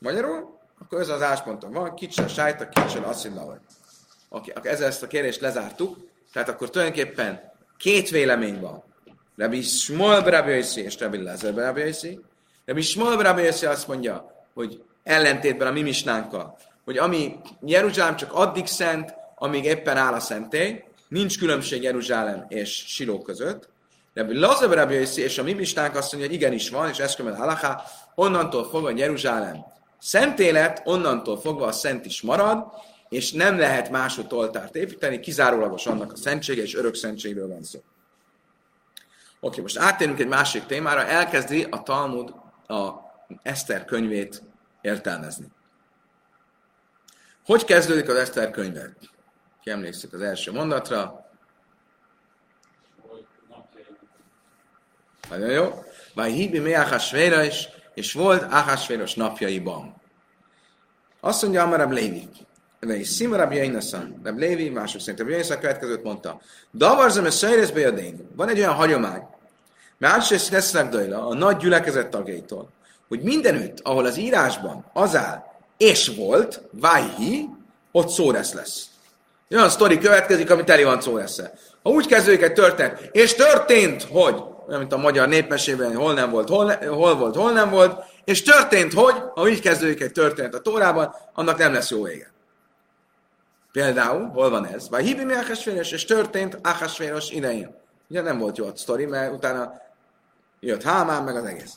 [0.03, 0.59] Magyarul?
[0.79, 3.57] Akkor ez az ásponton van, kicsi a sájta, kicsi a asszillavai.
[4.29, 5.97] Oké, akkor ezzel ezt a kérdést lezártuk.
[6.33, 8.83] Tehát akkor tulajdonképpen két vélemény van.
[9.37, 11.95] Rabbi Shmuel Rabbi és Rabbi Lezer Rabbi
[12.65, 18.65] Rabbi Shmuel Rabbi azt mondja, hogy ellentétben a mi misnánkkal, hogy ami Jeruzsálem csak addig
[18.65, 23.69] szent, amíg éppen áll a szentély, nincs különbség Jeruzsálem és Siló között,
[24.13, 27.35] Rabbi Lazar Rabbi és a mi mistánk azt mondja, hogy igenis van, és ezt kömmel
[27.35, 27.83] halaká,
[28.15, 29.71] onnantól fogva Jeruzsálem
[30.03, 32.65] szentélet, onnantól fogva a szent is marad,
[33.09, 37.79] és nem lehet másod oltárt építeni, kizárólagos annak a szentsége, és örök szentségről van szó.
[39.39, 42.33] Oké, most áttérünk egy másik témára, elkezdi a Talmud
[42.67, 42.91] a
[43.41, 44.43] Eszter könyvét
[44.81, 45.47] értelmezni.
[47.45, 48.93] Hogy kezdődik az Eszter könyve?
[49.61, 51.29] Ki emlékszik az első mondatra?
[55.29, 55.83] Nagyon jó.
[56.13, 60.01] Vagy híbi Ahasvéra is, és volt Ahasvéros napjaiban.
[61.19, 62.29] Azt mondja Amarab Lévi,
[62.79, 66.41] vagy Szima Jainaszan, Rab Lévi, mások szerint Rabbi Jainaszan következőt mondta.
[66.73, 68.29] Davarzem és Szajrész Bejadén.
[68.35, 69.21] Van egy olyan hagyomány,
[69.97, 72.69] mert és Reszlek Dajla, a nagy gyülekezet tagjaitól,
[73.07, 75.43] hogy mindenütt, ahol az írásban az áll,
[75.77, 77.49] és volt, vájhi,
[77.91, 78.87] ott szó lesz.
[79.51, 81.41] Olyan sztori következik, ami teli van szó lesz.
[81.83, 86.29] Ha úgy kezdődik egy történet, és történt, hogy, olyan, mint a magyar népmesében, hol nem
[86.29, 90.11] volt, hol, ne, hol volt, hol nem volt, és történt, hogy, ha úgy kezdődik egy
[90.11, 92.31] történet a Tórában, annak nem lesz jó vége.
[93.71, 94.89] Például, hol van ez?
[94.89, 97.75] Vagy híbi mi Achasvéros, és történt Achasvéros idején.
[98.09, 99.81] Ugye nem volt jó a sztori, mert utána
[100.59, 101.73] jött Hámán, meg az egész.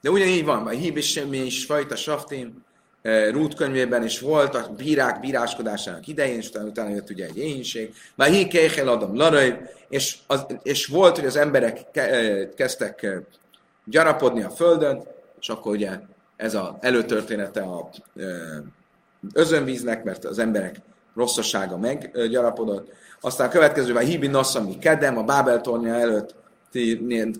[0.00, 2.69] De ugyanígy van, vagy híbi semmi is fajta saftim, Eh,
[3.30, 7.94] Rút könyvében is volt a bírák bíráskodásának idején, és utána, utána jött ugye egy éhínség.
[8.14, 11.80] Már hí kéhel laraj, és, az, és volt, hogy az emberek
[12.56, 13.06] kezdtek
[13.84, 15.02] gyarapodni a földön,
[15.40, 15.90] és akkor ugye
[16.36, 17.90] ez az előtörténete a
[19.32, 20.76] özönvíznek, mert az emberek
[21.14, 22.92] rosszassága meggyarapodott.
[23.20, 26.34] Aztán a következő, a Hibi Nassami Kedem, a Bábel tornya előtt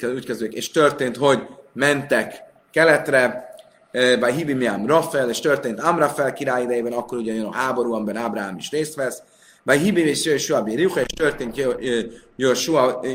[0.02, 3.49] úgy és történt, hogy mentek keletre,
[3.92, 8.16] vagy Hibi Miám Rafael, és történt Amrafel király idejében, akkor ugye jön a háború, amiben
[8.16, 9.22] Ábrahám is részt vesz.
[9.62, 11.60] Vagy Hibi és Joshua Biriucha, és történt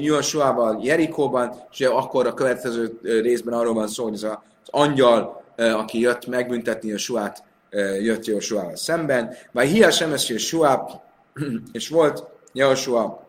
[0.02, 6.00] Joshua-val Jerikóban, és akkor a következő részben arról van szó, hogy az, az angyal, aki
[6.00, 7.44] jött megbüntetni Joshua-t,
[8.02, 9.36] jött Joshua-val szemben.
[9.52, 11.04] Vagy Hia Semes Joshua,
[11.72, 13.25] és volt Joshua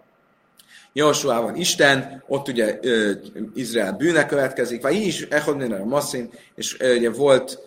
[0.99, 3.11] Jósuával Isten, ott ugye ö,
[3.55, 7.59] Izrael bűne következik, vagy így is Echodnél a Masszin, és ö, ugye volt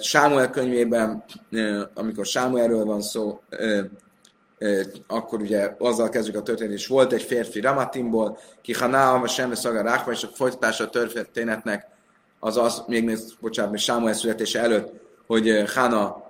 [0.00, 3.80] Sámuel könyvében, ö, amikor Sámuelről van szó, ö,
[4.58, 9.30] ö, akkor ugye azzal kezdjük a történet, és volt egy férfi Ramatimból, ki Haná, vagy
[9.30, 11.86] Semmi Szaga Rákva, és a folytatása a történetnek
[12.40, 14.92] az az, még, még bocsánat, még Sámuel születése előtt,
[15.26, 16.22] hogy Hana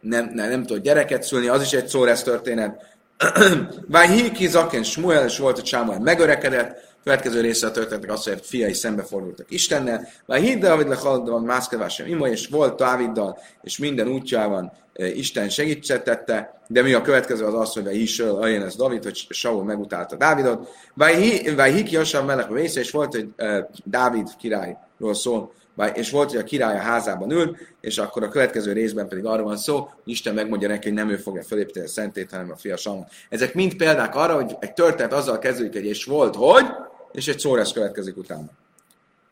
[0.00, 2.98] nem, nem, nem tud gyereket szülni, az is egy szóresz történet,
[3.88, 8.40] Váj ki zaken Smuel, és volt, hogy Sámuel megörekedett, következő része a történetnek azt, hogy
[8.42, 10.08] fiai szembefordultak Istennel.
[10.26, 15.48] Vagy hidd David lehaladban mászkedvás sem ima, és volt Dáviddal, és minden útjában e, Isten
[15.48, 19.64] segítette, de mi a következő az az, hogy a Hisről ajánl ez David, hogy Saul
[19.64, 20.68] megutálta Dávidot.
[20.94, 21.14] Vagy
[21.54, 25.52] hiki Jasab melek része, és volt, hogy e, Dávid királyról szól,
[25.94, 29.44] és volt, hogy a király a házában ül, és akkor a következő részben pedig arról
[29.44, 32.56] van szó, hogy Isten megmondja neki, hogy nem ő fogja felépíteni a szentét, hanem a
[32.56, 33.06] fia Salmon.
[33.28, 36.66] Ezek mind példák arra, hogy egy történet azzal kezdődik, hogy és volt, hogy,
[37.12, 38.48] és egy szórás következik utána.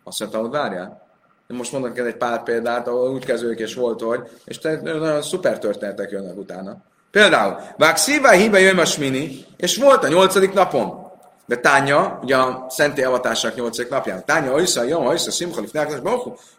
[0.05, 1.07] Azt mondta, hogy várjál.
[1.47, 5.59] Most mondok neked egy pár példát, ahol úgy kezdődik, és volt, hogy, és nagyon szuper
[5.59, 6.77] történetek jönnek utána.
[7.11, 8.81] Például, Vákszívá híbe jön
[9.57, 11.08] és volt a nyolcadik napon.
[11.49, 16.01] De Tánya, ugye a szentély avatásának nyolcadik napján, Tánya, Ajsza, Jom, Ajsza, Simchalif, és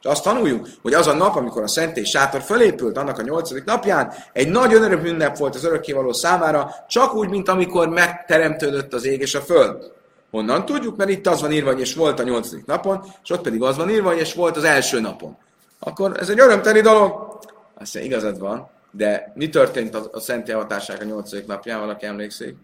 [0.02, 4.13] azt tanuljuk, hogy az a nap, amikor a szentély sátor fölépült, annak a nyolcadik napján,
[4.34, 9.21] egy nagy önörök ünnep volt az örökkévaló számára, csak úgy, mint amikor megteremtődött az ég
[9.21, 9.91] és a föld.
[10.32, 10.97] Honnan tudjuk?
[10.97, 13.78] Mert itt az van írva, hogy és volt a nyolcadik napon, és ott pedig az
[13.78, 15.38] van írva, hogy és volt az első napon.
[15.80, 17.39] Akkor ez egy örömteli dolog.
[17.80, 22.56] Azt igazad van, de mi történt a, a szentély avatásának a nyolcadik napján, valaki emlékszik?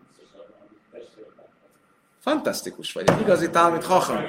[2.25, 4.25] Fantasztikus vagy, egy igazi talmit hacham.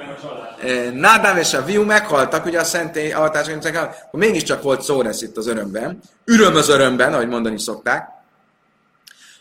[0.93, 5.37] Nádám és a Viu meghaltak, ugye a szentély avatás, akkor mégiscsak volt szó lesz itt
[5.37, 5.99] az örömben.
[6.25, 8.09] Üröm az örömben, ahogy mondani szokták.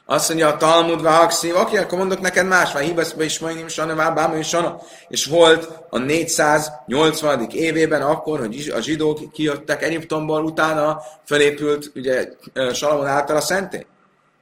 [0.07, 3.95] Azt mondja a Talmud Vahakszív, oké, akkor mondok neked más, vagy hibaszba is majdnem sana,
[3.95, 4.81] vábáma is sana.
[5.09, 7.47] És volt a 480.
[7.51, 12.29] évében akkor, hogy a zsidók kijöttek Egyiptomból, utána felépült ugye
[12.73, 13.87] Salamon által a szentély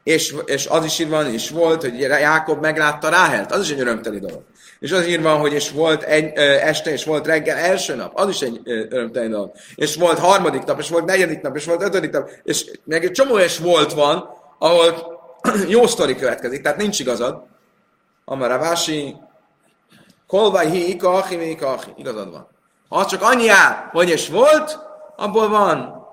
[0.04, 4.18] és, és az is írva is volt, hogy Jákob meglátta Ráhelt, az is egy örömteli
[4.18, 4.42] dolog.
[4.80, 8.28] És az írva, hogy és volt egy ö, este, és volt reggel első nap, az
[8.28, 9.52] is egy ö, örömteli dolog.
[9.74, 13.10] És volt harmadik nap, és volt negyedik nap, és volt ötödik nap, és meg egy
[13.10, 15.20] csomó és volt van, ahol
[15.68, 17.42] jó sztori következik, tehát nincs igazad.
[18.24, 19.16] Amaravási,
[20.26, 22.48] kolvaj hi ikachi, ikachi, igazad van.
[22.88, 24.78] Ha csak annyi áll, hogy és volt,
[25.16, 26.03] abból van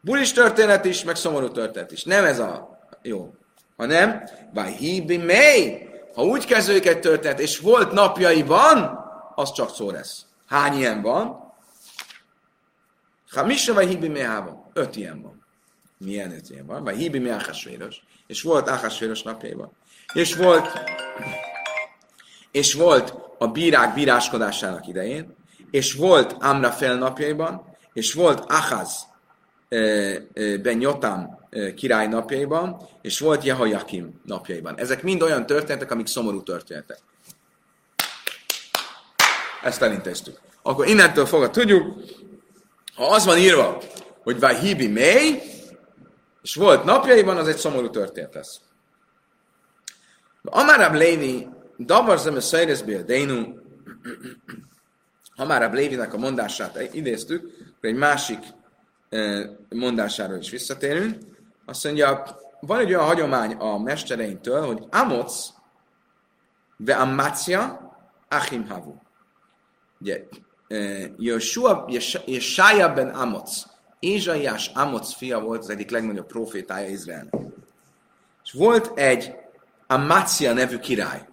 [0.00, 2.04] bulis történet is, meg szomorú történet is.
[2.04, 3.34] Nem ez a jó.
[3.76, 4.22] Ha nem,
[4.54, 10.26] vagy híbi mely, ha úgy kezdődik egy történet, és volt napjaiban, az csak szó lesz.
[10.46, 11.52] Hány ilyen van?
[13.30, 14.70] Ha mi se vagy híbi van?
[14.72, 15.46] Öt ilyen van.
[15.98, 16.84] Milyen öt ilyen van?
[16.84, 18.02] Vagy híbi mi áhásvéros.
[18.26, 19.72] És volt áhásvéros napjaiban.
[20.12, 20.80] És volt,
[22.50, 25.36] és volt a bírák bíráskodásának idején,
[25.70, 29.06] és volt Amrafel napjaiban, és volt Ahaz
[30.62, 31.38] Ben Jotam
[31.76, 34.78] király napjaiban, és volt Jehoiakim napjaiban.
[34.78, 36.98] Ezek mind olyan történetek, amik szomorú történetek.
[39.62, 40.38] Ezt elintéztük.
[40.62, 42.00] Akkor innentől fogva tudjuk,
[42.94, 43.82] ha az van írva,
[44.22, 45.42] hogy Hibi mély,
[46.42, 48.60] és volt napjaiban, az egy szomorú történet lesz.
[50.42, 53.54] Amarab Léni, Davarzem a Szajreszbél Dénu,
[55.36, 57.42] Amarab Lévinek a mondását idéztük,
[57.76, 58.38] akkor egy másik
[59.68, 61.18] mondására is visszatérünk.
[61.66, 62.24] Azt mondja,
[62.60, 65.48] van egy olyan hagyomány a mestereinktől, hogy Amoc
[66.76, 67.92] ve Amácia
[68.28, 68.94] Achim Havu.
[70.00, 70.24] Ugye,
[71.16, 71.88] Joshua,
[72.26, 73.62] Jesája ben Amoc,
[73.98, 77.34] Ézsaiás Amoc fia volt az egyik legnagyobb profétája Izraelnek.
[78.44, 79.36] És volt egy
[79.86, 81.28] Amácia nevű király.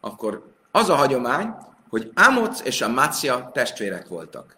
[0.00, 1.54] Akkor az a hagyomány,
[1.88, 4.56] hogy Amoc és Amácia testvérek voltak.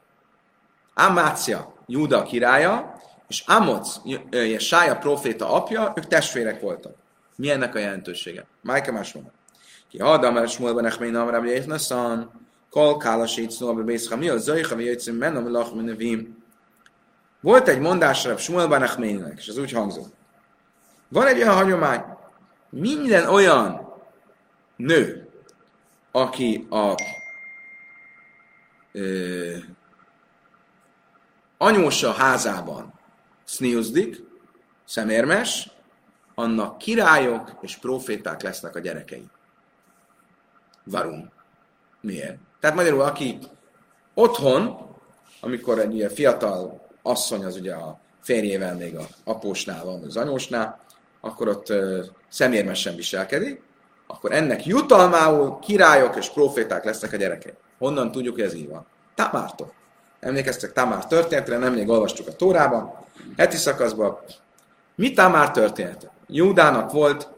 [0.95, 6.95] Amácia Júda királya, és Amoc, Jesája proféta apja, ők testvérek voltak.
[7.37, 8.47] Mi ennek a jelentősége?
[8.63, 9.33] Májka más mondja.
[9.89, 12.31] Ki hadam el smulban echmén amrám jéhnaszan,
[12.71, 16.39] kol kálasít szóba bészha, mi a zöjha, mi jöjjtszön mennem lach vim.
[17.41, 20.13] Volt egy mondásra Smuelban Echménnek, és ez úgy hangzott.
[21.09, 22.03] Van egy olyan hagyomány,
[22.71, 23.95] minden olyan
[24.77, 25.29] nő,
[26.13, 26.95] aki a
[31.59, 32.93] anyósa házában
[33.45, 34.23] szniuzdik,
[34.85, 35.71] szemérmes,
[36.35, 39.25] annak királyok és proféták lesznek a gyerekei.
[40.85, 41.31] Varum.
[42.01, 42.39] Miért?
[42.61, 43.39] Tehát magyarul, aki
[44.15, 44.77] otthon,
[45.41, 50.81] amikor egy ilyen fiatal asszony az ugye a férjével még a apósnál van, az anyósnál,
[51.21, 53.63] akkor ott uh, szemérmesen viselkedik,
[54.07, 57.55] akkor ennek jutalmául királyok és proféták lesznek a gyerekei.
[57.79, 58.87] Honnan tudjuk, hogy ez így van?
[59.15, 59.73] Támártól.
[60.21, 62.95] Emlékeztek Tamár történetre, nem még olvastuk a Tórában,
[63.37, 64.19] heti szakaszban.
[64.95, 66.11] Mi Tamár története?
[66.27, 67.29] Júdának volt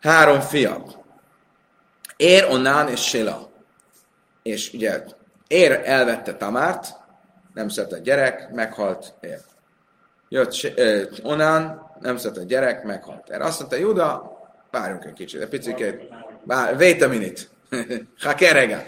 [0.00, 0.84] három fia.
[2.16, 3.50] Ér, Onán és Sila.
[4.42, 5.04] És ugye
[5.46, 6.94] Ér elvette Tamárt,
[7.54, 9.40] nem született gyerek, meghalt Ér.
[10.28, 10.72] Jött
[11.22, 13.40] Onán, nem született gyerek, meghalt Ér.
[13.40, 14.38] Azt mondta, Júda,
[14.70, 15.78] várjunk egy kicsit, egy picit,
[16.78, 17.40] wait a minute.
[18.24, 18.82] Ha kerega.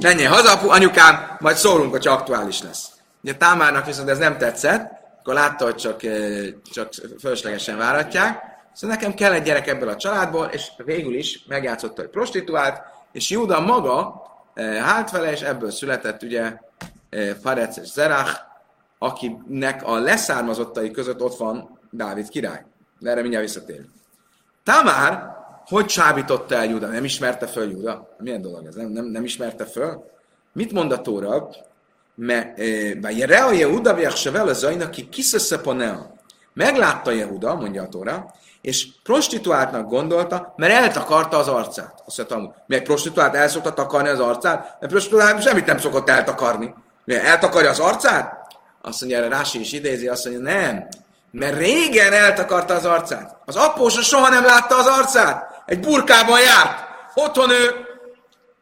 [0.00, 2.90] Menjél haza, apu, anyukám, majd szólunk, hogy aktuális lesz.
[3.22, 6.88] Ugye Támárnak viszont ez nem tetszett, akkor látta, hogy csak, eh, csak
[7.20, 8.42] fölöslegesen váratják.
[8.72, 12.82] Szóval nekem kell egy gyerek ebből a családból, és végül is megjátszotta, hogy prostituált,
[13.12, 14.22] és Júda maga
[14.54, 16.56] eh, hált vele, és ebből született ugye
[17.42, 18.40] Farec és Zerach,
[18.98, 22.64] akinek a leszármazottai között ott van Dávid király.
[22.98, 23.88] De erre mindjárt visszatérünk.
[24.64, 26.86] Tamár, hogy csábította el Júda?
[26.86, 28.08] Nem ismerte föl Júda?
[28.18, 28.74] Milyen dolog ez?
[28.74, 30.10] Nem, nem, nem ismerte föl?
[30.52, 31.48] Mit mond a Tóra?
[32.14, 32.58] Mert
[33.18, 36.14] Rea Jehuda Vjachsevel az ajna, ki kiszeszeponea.
[36.54, 42.02] Meglátta Jehuda, mondja a Tóra, és prostituáltnak gondolta, mert eltakarta az arcát.
[42.06, 44.76] Azt mondta, meg prostituált el szokta takarni az arcát?
[44.80, 46.74] Mert prostituált semmit nem szokott eltakarni.
[47.04, 48.40] Mert eltakarja az arcát?
[48.82, 50.88] Azt mondja, erre Rási is idézi, azt mondja, nem,
[51.30, 53.36] mert régen eltakarta az arcát.
[53.44, 55.51] Az apósa soha nem látta az arcát.
[55.66, 56.90] Egy burkában járt.
[57.14, 57.86] Otthon ő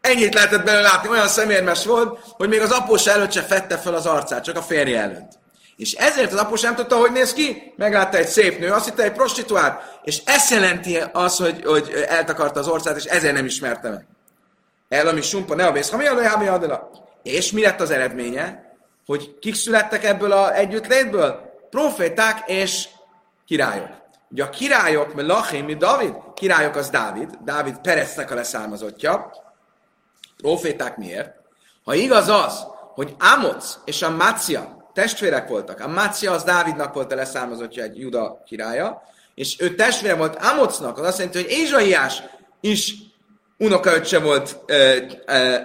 [0.00, 3.94] ennyit lehetett belőle látni, olyan szemérmes volt, hogy még az apósa előtt se fette fel
[3.94, 5.38] az arcát, csak a férje előtt.
[5.76, 7.72] És ezért az após nem tudta, hogy néz ki.
[7.76, 9.82] Meglátta egy szép nő, azt hitte egy prostituált.
[10.04, 14.06] És ez jelenti az, hogy, hogy eltakarta az arcát, és ezért nem ismerte meg.
[14.88, 16.90] El, ami sumpa, ne a vész, ha mi a.
[17.22, 18.74] És mi lett az eredménye?
[19.06, 21.40] Hogy kik születtek ebből az együttlétből?
[21.70, 22.88] Proféták és
[23.46, 23.99] királyok.
[24.30, 29.30] Ugye a királyok, mert Lachim, mi David, királyok az Dávid, Dávid Pereznek a leszármazottja.
[30.36, 31.34] Proféták miért?
[31.84, 37.12] Ha igaz az, hogy Amoc és a Mácia testvérek voltak, a Mácia az Dávidnak volt
[37.12, 39.02] a leszármazottja, egy Juda királya,
[39.34, 42.22] és ő testvére volt Amocnak, az azt jelenti, hogy Ézsaiás
[42.60, 42.94] is
[43.58, 44.58] unokaöccse volt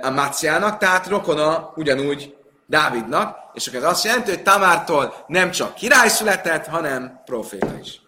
[0.02, 2.36] a Máciának, tehát rokona ugyanúgy
[2.66, 8.02] Dávidnak, és akkor ez azt jelenti, hogy Tamártól nem csak király született, hanem proféta is.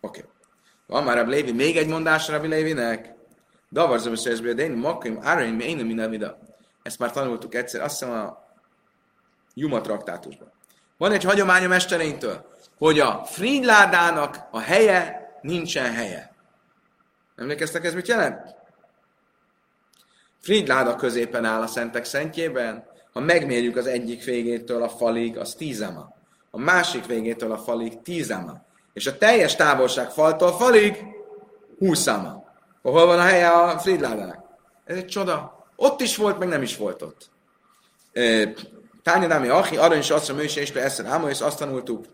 [0.00, 0.18] Oké.
[0.18, 0.30] Okay.
[0.86, 3.14] Van már a Lévi, még egy mondás Rabbi Lévinek.
[3.70, 6.38] Davar Zöbös de én makim, áraim, én nem minden vida.
[6.82, 8.44] Ezt már tanultuk egyszer, azt hiszem a
[9.54, 10.52] Juma traktátusban.
[10.96, 12.46] Van egy hagyomány a mestereinktől,
[12.78, 16.34] hogy a Frídládának a helye nincsen helye.
[17.36, 18.54] Emlékeztek, ez mit jelent?
[20.40, 26.16] Fridláda középen áll a szentek szentjében, ha megmérjük az egyik végétől a falig, az tízema.
[26.50, 28.64] A másik végétől a falig tízema.
[28.94, 31.04] És a teljes távolság faltól falig
[31.78, 32.44] húszama.
[32.82, 34.44] Hol van a helye a Fridládának?
[34.84, 35.66] Ez egy csoda.
[35.76, 37.30] Ott is volt, meg nem is volt ott.
[39.02, 42.04] Tányadámi Achi, arra is azt mondja, és Eszer Áma, és azt tanultuk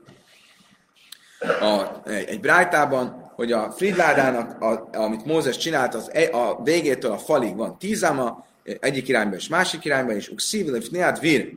[1.41, 7.19] a, egy brájtában, hogy a Fridládának, a, amit Mózes csinált, az e, a végétől a
[7.19, 8.45] falig van tízáma,
[8.81, 11.57] egyik irányba és másik irányba, és ukszív, vir,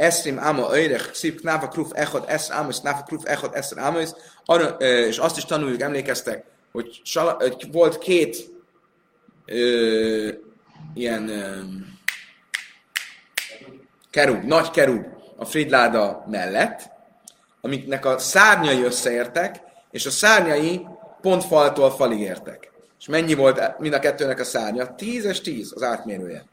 [0.00, 4.14] eszrim áma öjrech, szív knáfa kruf echod, esz ámosz, knáfa kruf echod, eszer ámosz,
[4.78, 7.42] és azt is tanuljuk, emlékeztek, hogy, sala,
[7.72, 8.36] volt két
[9.46, 10.28] ö,
[10.94, 11.60] ilyen ö,
[14.10, 16.90] kerub, nagy kerub a Fridláda mellett,
[17.60, 20.86] amiknek a szárnyai összeértek, és a szárnyai
[21.20, 22.70] pont faltól falig értek.
[22.98, 24.94] És mennyi volt mind a kettőnek a szárnya?
[24.94, 26.44] 10 és 10 az átmérője.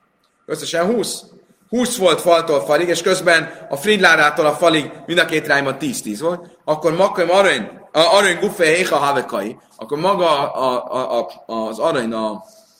[0.46, 1.24] Összesen 20.
[1.70, 6.18] 20 volt faltól falig, és közben a Fridlárától a falig mind a két irányban 10-10
[6.22, 12.14] volt, akkor makkam arany, arany gufé héha havekai, akkor maga a, a, a, az arany,
[12.14, 12.32] a,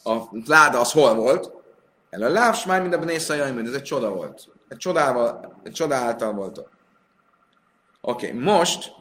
[0.04, 1.52] a láda az hol volt?
[2.10, 4.48] El a lávs már mind a ez egy csoda volt.
[4.68, 6.58] Egy csodával, egy csodáltal volt.
[8.02, 8.92] Oké, okay, most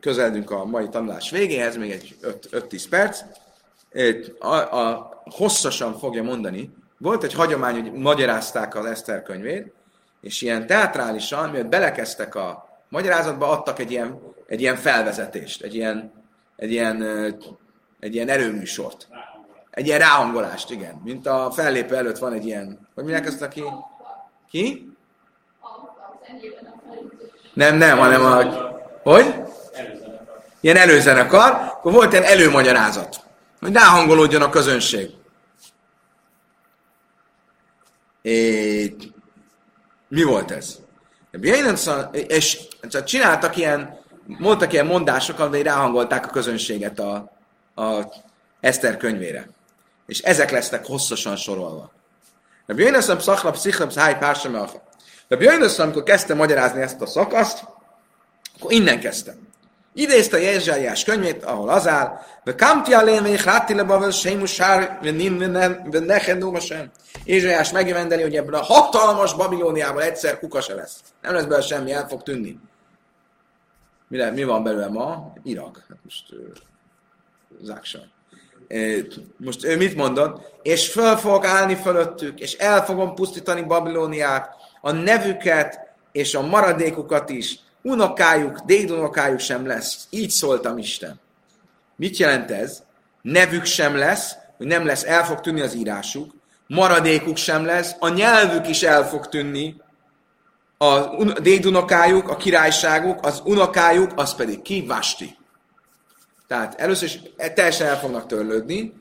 [0.00, 2.16] közeledünk a mai tanulás végéhez, még egy
[2.50, 3.22] 5-10 perc.
[4.38, 6.74] A, a, hosszasan fogja mondani,
[7.04, 9.72] volt egy hagyomány, hogy magyarázták az Eszter könyvét,
[10.20, 16.12] és ilyen teatrálisan, miért belekeztek a magyarázatba, adtak egy ilyen, egy ilyen felvezetést, egy ilyen,
[16.56, 17.02] egy ilyen,
[18.00, 19.08] egy ilyen erőműsort.
[19.70, 21.00] Egy ilyen ráhangolást, igen.
[21.04, 23.62] Mint a fellépő előtt van egy ilyen, hogy minek ezt ki?
[24.50, 24.92] Ki?
[27.54, 28.42] Nem, nem, hanem a...
[29.02, 29.34] Hogy?
[30.60, 33.20] ilyen előzenekar, akkor volt ilyen előmagyarázat,
[33.60, 35.10] hogy ráhangolódjon a közönség.
[40.08, 40.78] Mi volt ez?
[42.26, 42.58] És
[43.04, 47.32] csináltak ilyen, mondtak ilyen mondásokat, hogy ráhangolták a közönséget a,
[47.74, 48.12] a
[48.60, 49.48] Eszter könyvére.
[50.06, 51.92] És ezek lesznek hosszasan sorolva.
[52.66, 54.82] De Björnösszem szakla pszichlem száj pársam alfa.
[55.28, 57.64] De Björnösszem, amikor kezdte magyarázni ezt a szakaszt,
[58.56, 59.48] akkor innen kezdtem.
[59.94, 64.98] Idézte Jezsájás könyvét, ahol az áll, ve kamti alén, ve ichlátti le bavel, sémus sár,
[65.02, 65.38] ve nin,
[65.90, 66.90] ve nechendó sem.
[67.24, 71.00] Jezsájás megjövendeli, hogy ebből a hatalmas Babilóniából egyszer kuka se lesz.
[71.22, 72.58] Nem lesz belőle semmi, el fog tűnni.
[74.08, 75.32] Mi, le, mi van belőle ma?
[75.42, 75.84] Irak.
[75.88, 76.24] Hát most
[77.62, 78.02] záksaj.
[79.36, 80.52] Most ő mit mondott?
[80.62, 84.48] És föl fogok állni fölöttük, és el fogom pusztítani Babilóniát,
[84.80, 85.80] a nevüket
[86.12, 90.06] és a maradékukat is, unokájuk, dédunokájuk sem lesz.
[90.10, 91.20] Így szóltam Isten.
[91.96, 92.82] Mit jelent ez?
[93.22, 96.34] Nevük sem lesz, hogy nem lesz, el fog tűnni az írásuk,
[96.66, 99.76] maradékuk sem lesz, a nyelvük is el fog tűnni,
[100.78, 104.84] a dédunokájuk, a királyságuk, az unokájuk, az pedig ki?
[104.86, 105.36] Vasti.
[106.48, 107.20] Tehát először is
[107.54, 108.92] teljesen el fognak törlődni,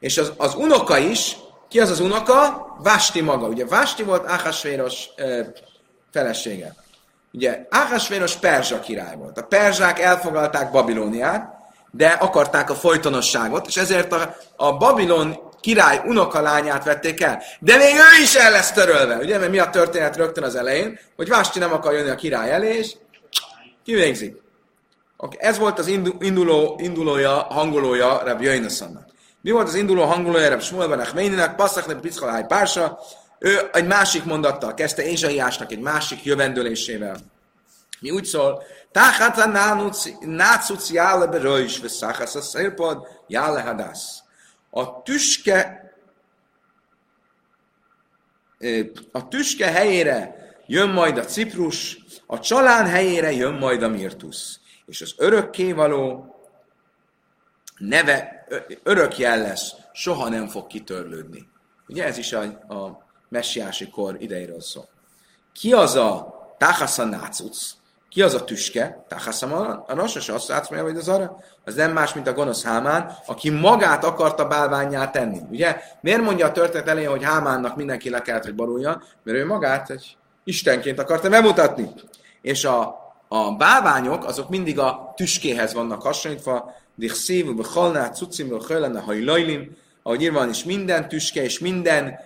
[0.00, 1.36] és az, az unoka is,
[1.68, 2.66] ki az az unoka?
[2.78, 3.46] Vasti maga.
[3.46, 5.52] Ugye Vasti volt Áhasvéros e,
[6.12, 6.74] felesége.
[7.32, 9.38] Ugye Áhasvéros perzsa király volt.
[9.38, 11.54] A perzsák elfoglalták Babilóniát,
[11.90, 17.42] de akarták a folytonosságot, és ezért a, a Babilon király unokalányát vették el.
[17.60, 19.38] De még ő is el lesz törölve, ugye?
[19.38, 22.76] Mert mi a történet rögtön az elején, hogy Vásti nem akar jönni a király elé,
[22.76, 22.96] és
[23.84, 24.44] kivégzik.
[25.16, 25.38] Okay.
[25.40, 25.86] Ez volt az
[26.18, 29.04] induló, indulója, hangolója Reb Jöjnösszannak.
[29.40, 31.54] Mi volt az induló hangolója Reb Shmuel Ben Achméninek?
[31.54, 32.98] Passzak nem Piszkaláj Pársa.
[33.38, 37.16] Ő egy másik mondattal kezdte Ézsaiásnak egy másik jövendőlésével.
[38.00, 38.62] Mi úgy szól,
[38.96, 39.46] Táhat a
[40.20, 44.22] nácuc jále berős, vesszáhasz a szélpad, jále hadász.
[44.70, 45.84] A tüske
[49.12, 54.60] a tüske helyére jön majd a ciprus, a csalán helyére jön majd a mirtusz.
[54.86, 56.34] És az örökkévaló
[57.78, 58.46] neve,
[58.82, 61.48] örök lesz, soha nem fog kitörlődni.
[61.88, 62.42] Ugye ez is a,
[62.74, 64.88] a messiási kor idejéről szól.
[65.52, 67.76] Ki az a Táhasza nácuc?
[68.16, 69.04] Ki az a tüske?
[69.08, 71.36] Táhaszam a rossos, azt átszmélje, vagy az arra?
[71.64, 75.40] Az nem más, mint a gonosz Hámán, aki magát akarta bálványát tenni.
[75.50, 75.76] Ugye?
[76.00, 79.02] Miért mondja a történet elején, hogy Hámánnak mindenki le kellett, hogy barulja?
[79.22, 81.90] Mert ő magát egy istenként akarta bemutatni.
[82.40, 82.96] És a,
[83.28, 90.46] a bálványok, azok mindig a tüskéhez vannak hasonlítva, Dichszív, Bechalná, Cucim, Hajlenne, Hajlajlim, ahogy írva
[90.46, 92.18] is minden tüske és minden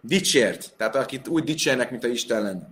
[0.00, 0.72] dicsért.
[0.76, 2.68] Tehát akit úgy dicsérnek, mint a Isten lenne.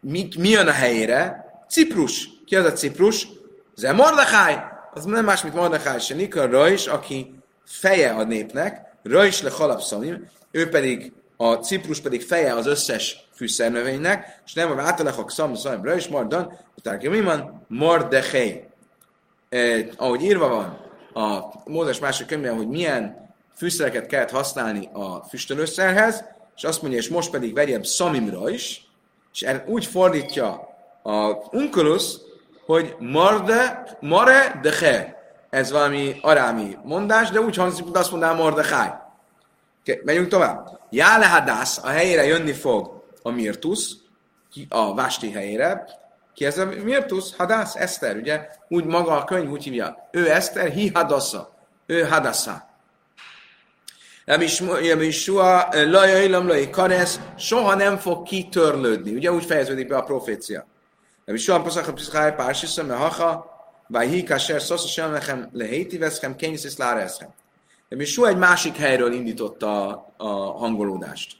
[0.00, 1.46] Mi, mi jön a helyére?
[1.68, 2.28] Ciprus.
[2.46, 3.28] Ki az a Ciprus?
[3.76, 4.56] Ez Mordechai.
[4.94, 10.28] Az nem más, mint Mordechai se Nikol Rajs, aki feje a népnek, Rajs le halapszamim,
[10.50, 15.82] ő pedig, a Ciprus pedig feje az összes fűszernövénynek, és nem a váltalachok szam, szam,
[15.82, 17.64] Rajs, Mardan, utána mi van?
[17.68, 18.64] Mordechai.
[19.48, 20.80] Eh, ahogy írva van
[21.24, 23.21] a Mózes másik könyvben, hogy milyen
[23.62, 26.24] fűszereket kellett használni a füstölőszerhez,
[26.56, 28.86] és azt mondja, és most pedig vegyem szamimra is,
[29.32, 30.68] és úgy fordítja
[31.02, 32.16] a Unculus,
[32.66, 35.22] hogy marde, mare de he.
[35.50, 38.88] Ez valami arámi mondás, de úgy hangzik, hogy azt mondaná mordechai.
[39.80, 40.80] Okay, megyünk tovább.
[40.90, 43.92] Jále hadász, a helyére jönni fog a Mirtus,
[44.68, 45.84] a Vásti helyére.
[46.34, 47.36] Ki ez a Mirtus?
[47.36, 48.48] Hadász, Eszter, ugye?
[48.68, 50.08] Úgy maga a könyv úgy hívja.
[50.10, 51.54] Ő Eszter, hi hadassa.
[51.86, 52.70] Ő hadassa.
[54.82, 59.14] Yamisua lajailam laj karesz, soha nem fog kitörlődni.
[59.14, 60.66] Ugye úgy fejeződik be a profécia.
[61.26, 63.50] Yamisua pasach a piszkály pársiszem, me hacha,
[64.00, 67.28] hi kasher szosz a semlechem lehéti veszkem, kényszisz láreszkem.
[67.88, 71.36] Yamisua egy másik helyről indította a, hangolódást.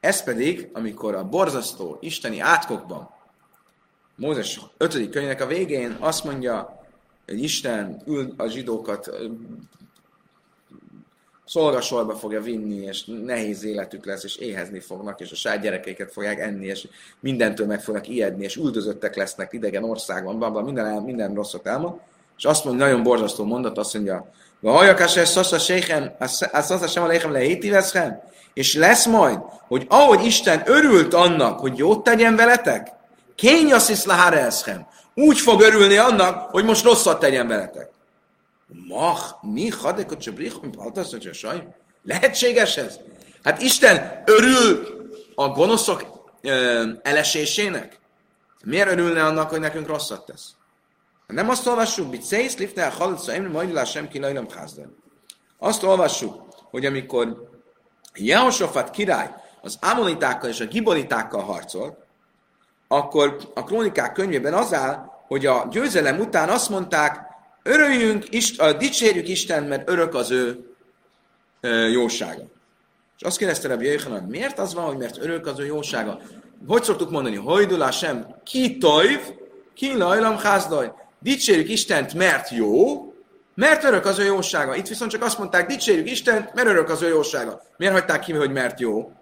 [0.00, 3.12] Ez pedig, amikor a borzasztó isteni átkokban,
[4.16, 5.10] Mózes 5.
[5.10, 6.84] könyvnek a végén azt mondja,
[7.26, 9.10] hogy Isten ül a zsidókat
[11.46, 16.40] szolgasorba fogja vinni, és nehéz életük lesz, és éhezni fognak, és a saját gyerekeiket fogják
[16.40, 16.88] enni, és
[17.20, 21.94] mindentől meg fognak ijedni, és üldözöttek lesznek idegen országban, bla, bla, minden, minden rosszat elmond.
[22.36, 27.02] És azt mondja, nagyon borzasztó mondat, azt mondja, Vajakas ez szasza séhem, az szasza sem
[27.02, 28.20] a léhem lehéti veszhem,
[28.52, 29.38] és lesz majd,
[29.68, 32.92] hogy ahogy Isten örült annak, hogy jót tegyen veletek,
[33.34, 37.90] kényaszisz laháreeszhem, úgy fog örülni annak, hogy most rosszat tegyen veletek.
[38.66, 41.66] Mach, mi hadekot csabrich, mint altasz, saj?
[42.02, 42.98] Lehetséges ez?
[43.42, 44.86] Hát Isten örül
[45.34, 46.04] a gonoszok
[46.42, 47.98] ö, elesésének?
[48.64, 50.50] Miért örülne annak, hogy nekünk rosszat tesz?
[51.26, 54.96] Nem azt olvassuk, hogy szész lifne a haladsz, majd sem ki lajlam házdan.
[55.58, 57.50] Azt olvassuk, hogy amikor
[58.14, 61.98] Jehosofat király az amonitákkal és a gibonitákkal harcolt,
[62.88, 67.33] akkor a krónikák könyvében az áll, hogy a győzelem után azt mondták,
[67.66, 70.74] Örüljünk, a dicsérjük Isten, mert örök az ő
[71.92, 72.42] jósága.
[73.18, 76.20] És azt kérdezte Rabbi Jöjjhanan, miért az van, hogy mert örök az ő jósága?
[76.66, 77.36] Hogy szoktuk mondani?
[77.36, 79.20] Hojdulá sem, ki tojv,
[79.74, 80.92] ki lajlam házdaj.
[81.18, 83.12] Dicsérjük Istent, mert jó,
[83.54, 84.74] mert örök az ő jósága.
[84.74, 87.62] Itt viszont csak azt mondták, dicsérjük Istent, mert örök az ő jósága.
[87.76, 89.12] Miért hagyták ki, hogy mert jó?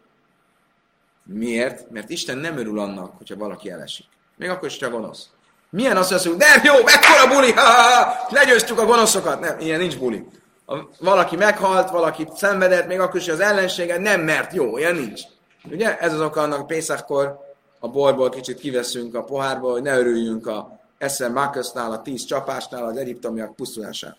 [1.25, 1.91] Miért?
[1.91, 4.07] Mert Isten nem örül annak, hogyha valaki elesik.
[4.37, 5.32] Még akkor is csak gonosz.
[5.73, 9.41] Milyen az, hogy de jó, mekkora buli, ha, ha, legyőztük a gonoszokat.
[9.41, 10.25] Nem, ilyen nincs buli.
[10.67, 15.21] A, valaki meghalt, valaki szenvedett, még akkor is az ellensége nem mert jó, ilyen nincs.
[15.71, 15.99] Ugye?
[15.99, 17.39] Ez az oka annak, Pészakkor
[17.79, 22.85] a borból kicsit kiveszünk a pohárból, hogy ne örüljünk a Eszen Mákosznál, a tíz csapásnál,
[22.85, 24.17] az egyiptomiak pusztulásán.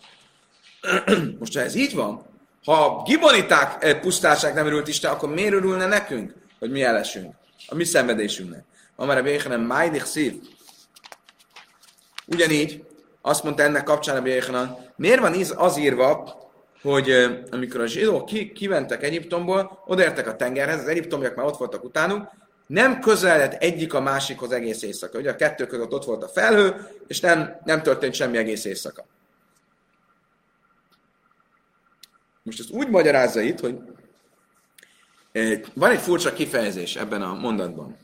[1.40, 2.26] Most, ha ez így van,
[2.66, 7.34] Ha giboniták eh, pusztálság nem örült Isten, akkor miért örülne nekünk, hogy mi elesünk?
[7.68, 8.64] A mi szenvedésünknek.
[8.96, 10.42] Amara Béhenem Májdik szív.
[12.34, 12.86] Ugyanígy
[13.22, 16.42] azt mondta ennek kapcsán a Béhenem, miért van az írva,
[16.82, 17.12] hogy
[17.52, 22.30] amikor a zsidók ki, kiventek Egyiptomból, odaértek a tengerhez, az egyiptomiak már ott voltak utánuk,
[22.68, 25.18] nem közeledett egyik a másikhoz egész éjszaka.
[25.18, 29.06] Ugye a kettő között ott volt a felhő, és nem, nem történt semmi egész éjszaka.
[32.44, 33.78] Most ezt úgy magyarázza itt, hogy
[35.74, 37.98] van egy furcsa kifejezés ebben a mondatban.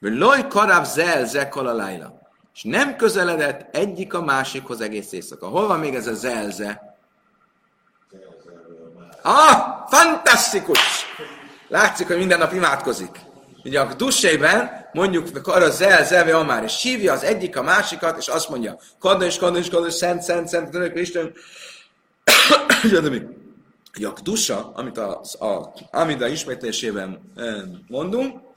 [0.00, 2.27] Loj karab zel zekal a lájla.
[2.58, 5.46] És nem közeledett egyik a másikhoz egész éjszaka.
[5.46, 6.96] Hol van még ez a zelze?
[9.22, 10.78] Ah, fantasztikus!
[11.68, 13.20] Látszik, hogy minden nap imádkozik.
[13.64, 18.28] Ugye a dussében mondjuk arra zel, zelve amár, és hívja az egyik a másikat, és
[18.28, 21.32] azt mondja, kaddos, kaddos, kaddos, szent, szent, szent, szent, Isten,
[23.92, 27.32] hogy a dusa, amit a, a Amida ismétlésében
[27.88, 28.47] mondunk,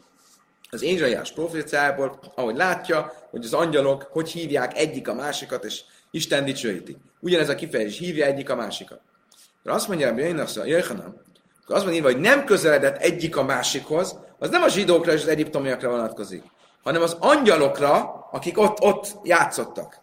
[0.73, 6.45] az Ézsaiás proféciájából, ahogy látja, hogy az angyalok hogy hívják egyik a másikat, és Isten
[6.45, 6.97] dicsőítik.
[7.19, 9.01] Ugyanez a kifejezés hívja egyik a másikat.
[9.63, 11.15] De azt mondja, hogy a Jöjjhanam,
[11.63, 15.21] akkor az van írva, hogy nem közeledett egyik a másikhoz, az nem a zsidókra és
[15.21, 16.43] az egyiptomiakra vonatkozik,
[16.83, 19.99] hanem az angyalokra, akik ott, ott játszottak.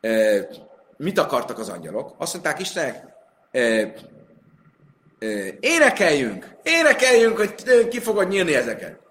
[0.00, 0.46] E,
[0.96, 2.14] mit akartak az angyalok?
[2.18, 3.04] Azt mondták Istennek,
[3.50, 3.94] e, e,
[5.60, 9.05] énekeljünk, énekeljünk, hogy ki fogod nyílni ezeket.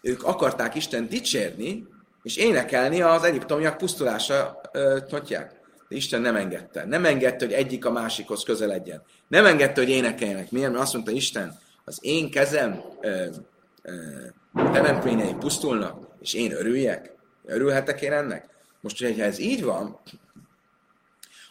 [0.00, 1.86] Ők akarták Isten dicsérni,
[2.22, 4.60] és énekelni az egyiptomiak pusztulása,
[5.08, 5.60] tudják.
[5.88, 6.84] De Isten nem engedte.
[6.84, 9.02] Nem engedte, hogy egyik a másikhoz közeledjen.
[9.28, 10.50] Nem engedte, hogy énekeljenek.
[10.50, 10.70] Miért?
[10.70, 12.82] Mert azt mondta Isten, az én kezem
[14.54, 17.16] teremtményeim pusztulnak, és én örüljek?
[17.44, 18.48] Örülhetek én ennek?
[18.80, 20.00] Most, hogyha ez így van,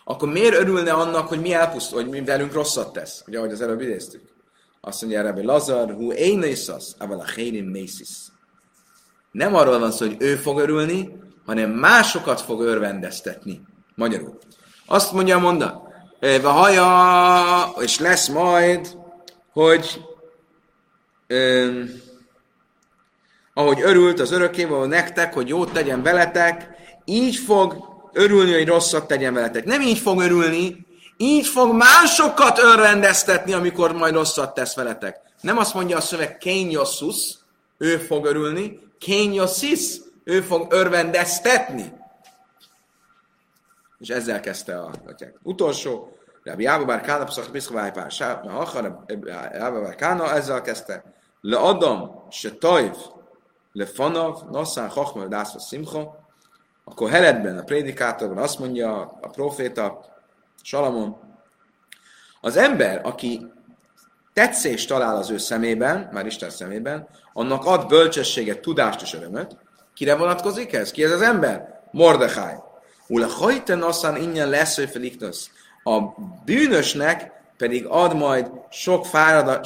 [0.04, 3.24] akkor miért örülne annak, hogy mi elpusztul, hogy mi velünk rosszat tesz?
[3.28, 4.22] Ugye, ahogy az előbb idéztük.
[4.82, 8.10] Azt mondja erre, hogy Lazar, hu énészas, aval a mészis.
[9.38, 13.62] Nem arról van szó, hogy ő fog örülni, hanem másokat fog örvendeztetni.
[13.96, 14.38] Magyarul.
[14.86, 15.82] Azt mondja a mondat,
[16.44, 18.98] haja, és lesz majd,
[19.54, 20.02] hogy
[21.28, 21.90] öm,
[23.54, 26.68] ahogy örült az örökkévaló nektek, hogy jót tegyen veletek,
[27.06, 27.76] így fog
[28.14, 29.66] örülni, hogy rosszat tegyen veletek.
[29.66, 30.86] Nem így fog örülni,
[31.18, 35.20] így fog másokat örvendeztetni, amikor majd rosszat tesz veletek.
[35.42, 37.38] Nem azt mondja a szöveg kényosszus,
[37.78, 41.93] ő fog örülni, kényossis, ő fog örvendeztetni.
[44.00, 45.39] És ezzel kezdte a atyák.
[45.43, 48.12] Utolsó, Rabbi Jába bár Kána, Pszach Piszkovály pár
[48.48, 49.06] Hacha,
[49.54, 51.04] Jába bár Kána, ezzel kezdte.
[51.41, 52.95] Le Adam, se Tajv,
[53.72, 56.28] le Fanav, Nassán, Chachma, Dászva, Simcha,
[56.84, 60.06] akkor Heledben, a prédikátorban azt mondja a proféta,
[60.62, 61.18] Salamon,
[62.41, 63.52] az ember, aki
[64.38, 69.58] tetszést talál az ő szemében, már Isten szemében, annak ad bölcsességet, tudást és örömöt.
[69.94, 70.92] Kire vonatkozik ez?
[70.92, 71.82] Ki ez az ember?
[71.92, 72.56] Mordechai.
[73.08, 75.52] Ula hajten asszán ingyen lesz, hogy.
[75.84, 76.00] A
[76.46, 79.06] bűnösnek pedig ad majd sok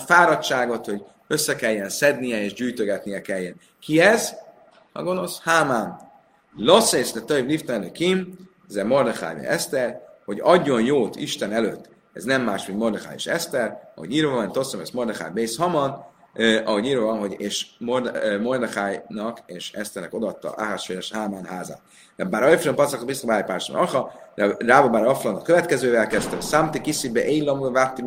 [0.05, 3.55] fáradtságot, hogy össze kelljen szednie és gyűjtögetnie kelljen.
[3.79, 4.33] Ki ez?
[4.93, 5.39] A gonosz?
[5.41, 5.99] Hámán.
[6.55, 8.33] Losszész de több liftene kim,
[8.69, 11.89] ez Mordechai Eszter, hogy adjon jót Isten előtt.
[12.13, 16.05] Ez nem más, mint Mordechai és Eszter, ahogy írva van, Tosszom, ez Mordechai Bész Haman,
[16.33, 17.65] eh, ahogy írva van, hogy és
[18.41, 21.81] Mordechai-nak és Eszternek odatta Ahásféles Hámán házát.
[22.15, 27.25] Bár Öfrön pacak biztos párson Acha, de Rába bár Aflan a következővel kezdte, Számti kiszibe
[27.25, 28.03] éjlamul vágti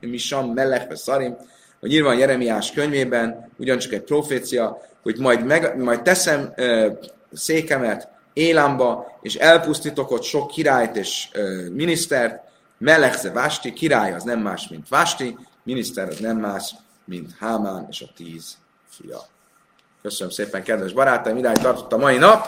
[0.00, 1.36] misam mellekbe szarim,
[1.80, 6.86] hogy írva van Jeremiás könyvében, ugyancsak egy profécia, hogy majd, meg, majd teszem uh,
[7.32, 12.42] székemet Élámba, és elpusztítok ott sok királyt és uh, minisztert,
[12.84, 16.74] Melechze Vásti, király az nem más, mint Vásti, miniszter az nem más,
[17.04, 18.56] mint Hámán és a tíz
[18.88, 19.18] fia.
[20.02, 22.46] Köszönöm szépen, kedves barátaim, idáig tartott a mai nap.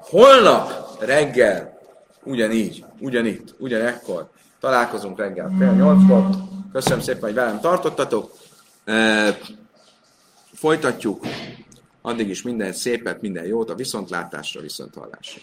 [0.00, 1.78] Holnap reggel
[2.22, 4.30] ugyanígy, ugyanitt, ugyanekkor
[4.60, 6.26] találkozunk reggel fél nyolckor.
[6.72, 8.32] Köszönöm szépen, hogy velem tartottatok.
[10.54, 11.24] Folytatjuk.
[12.02, 15.40] Addig is minden szépet, minden jót a viszontlátásra, viszonthallásra.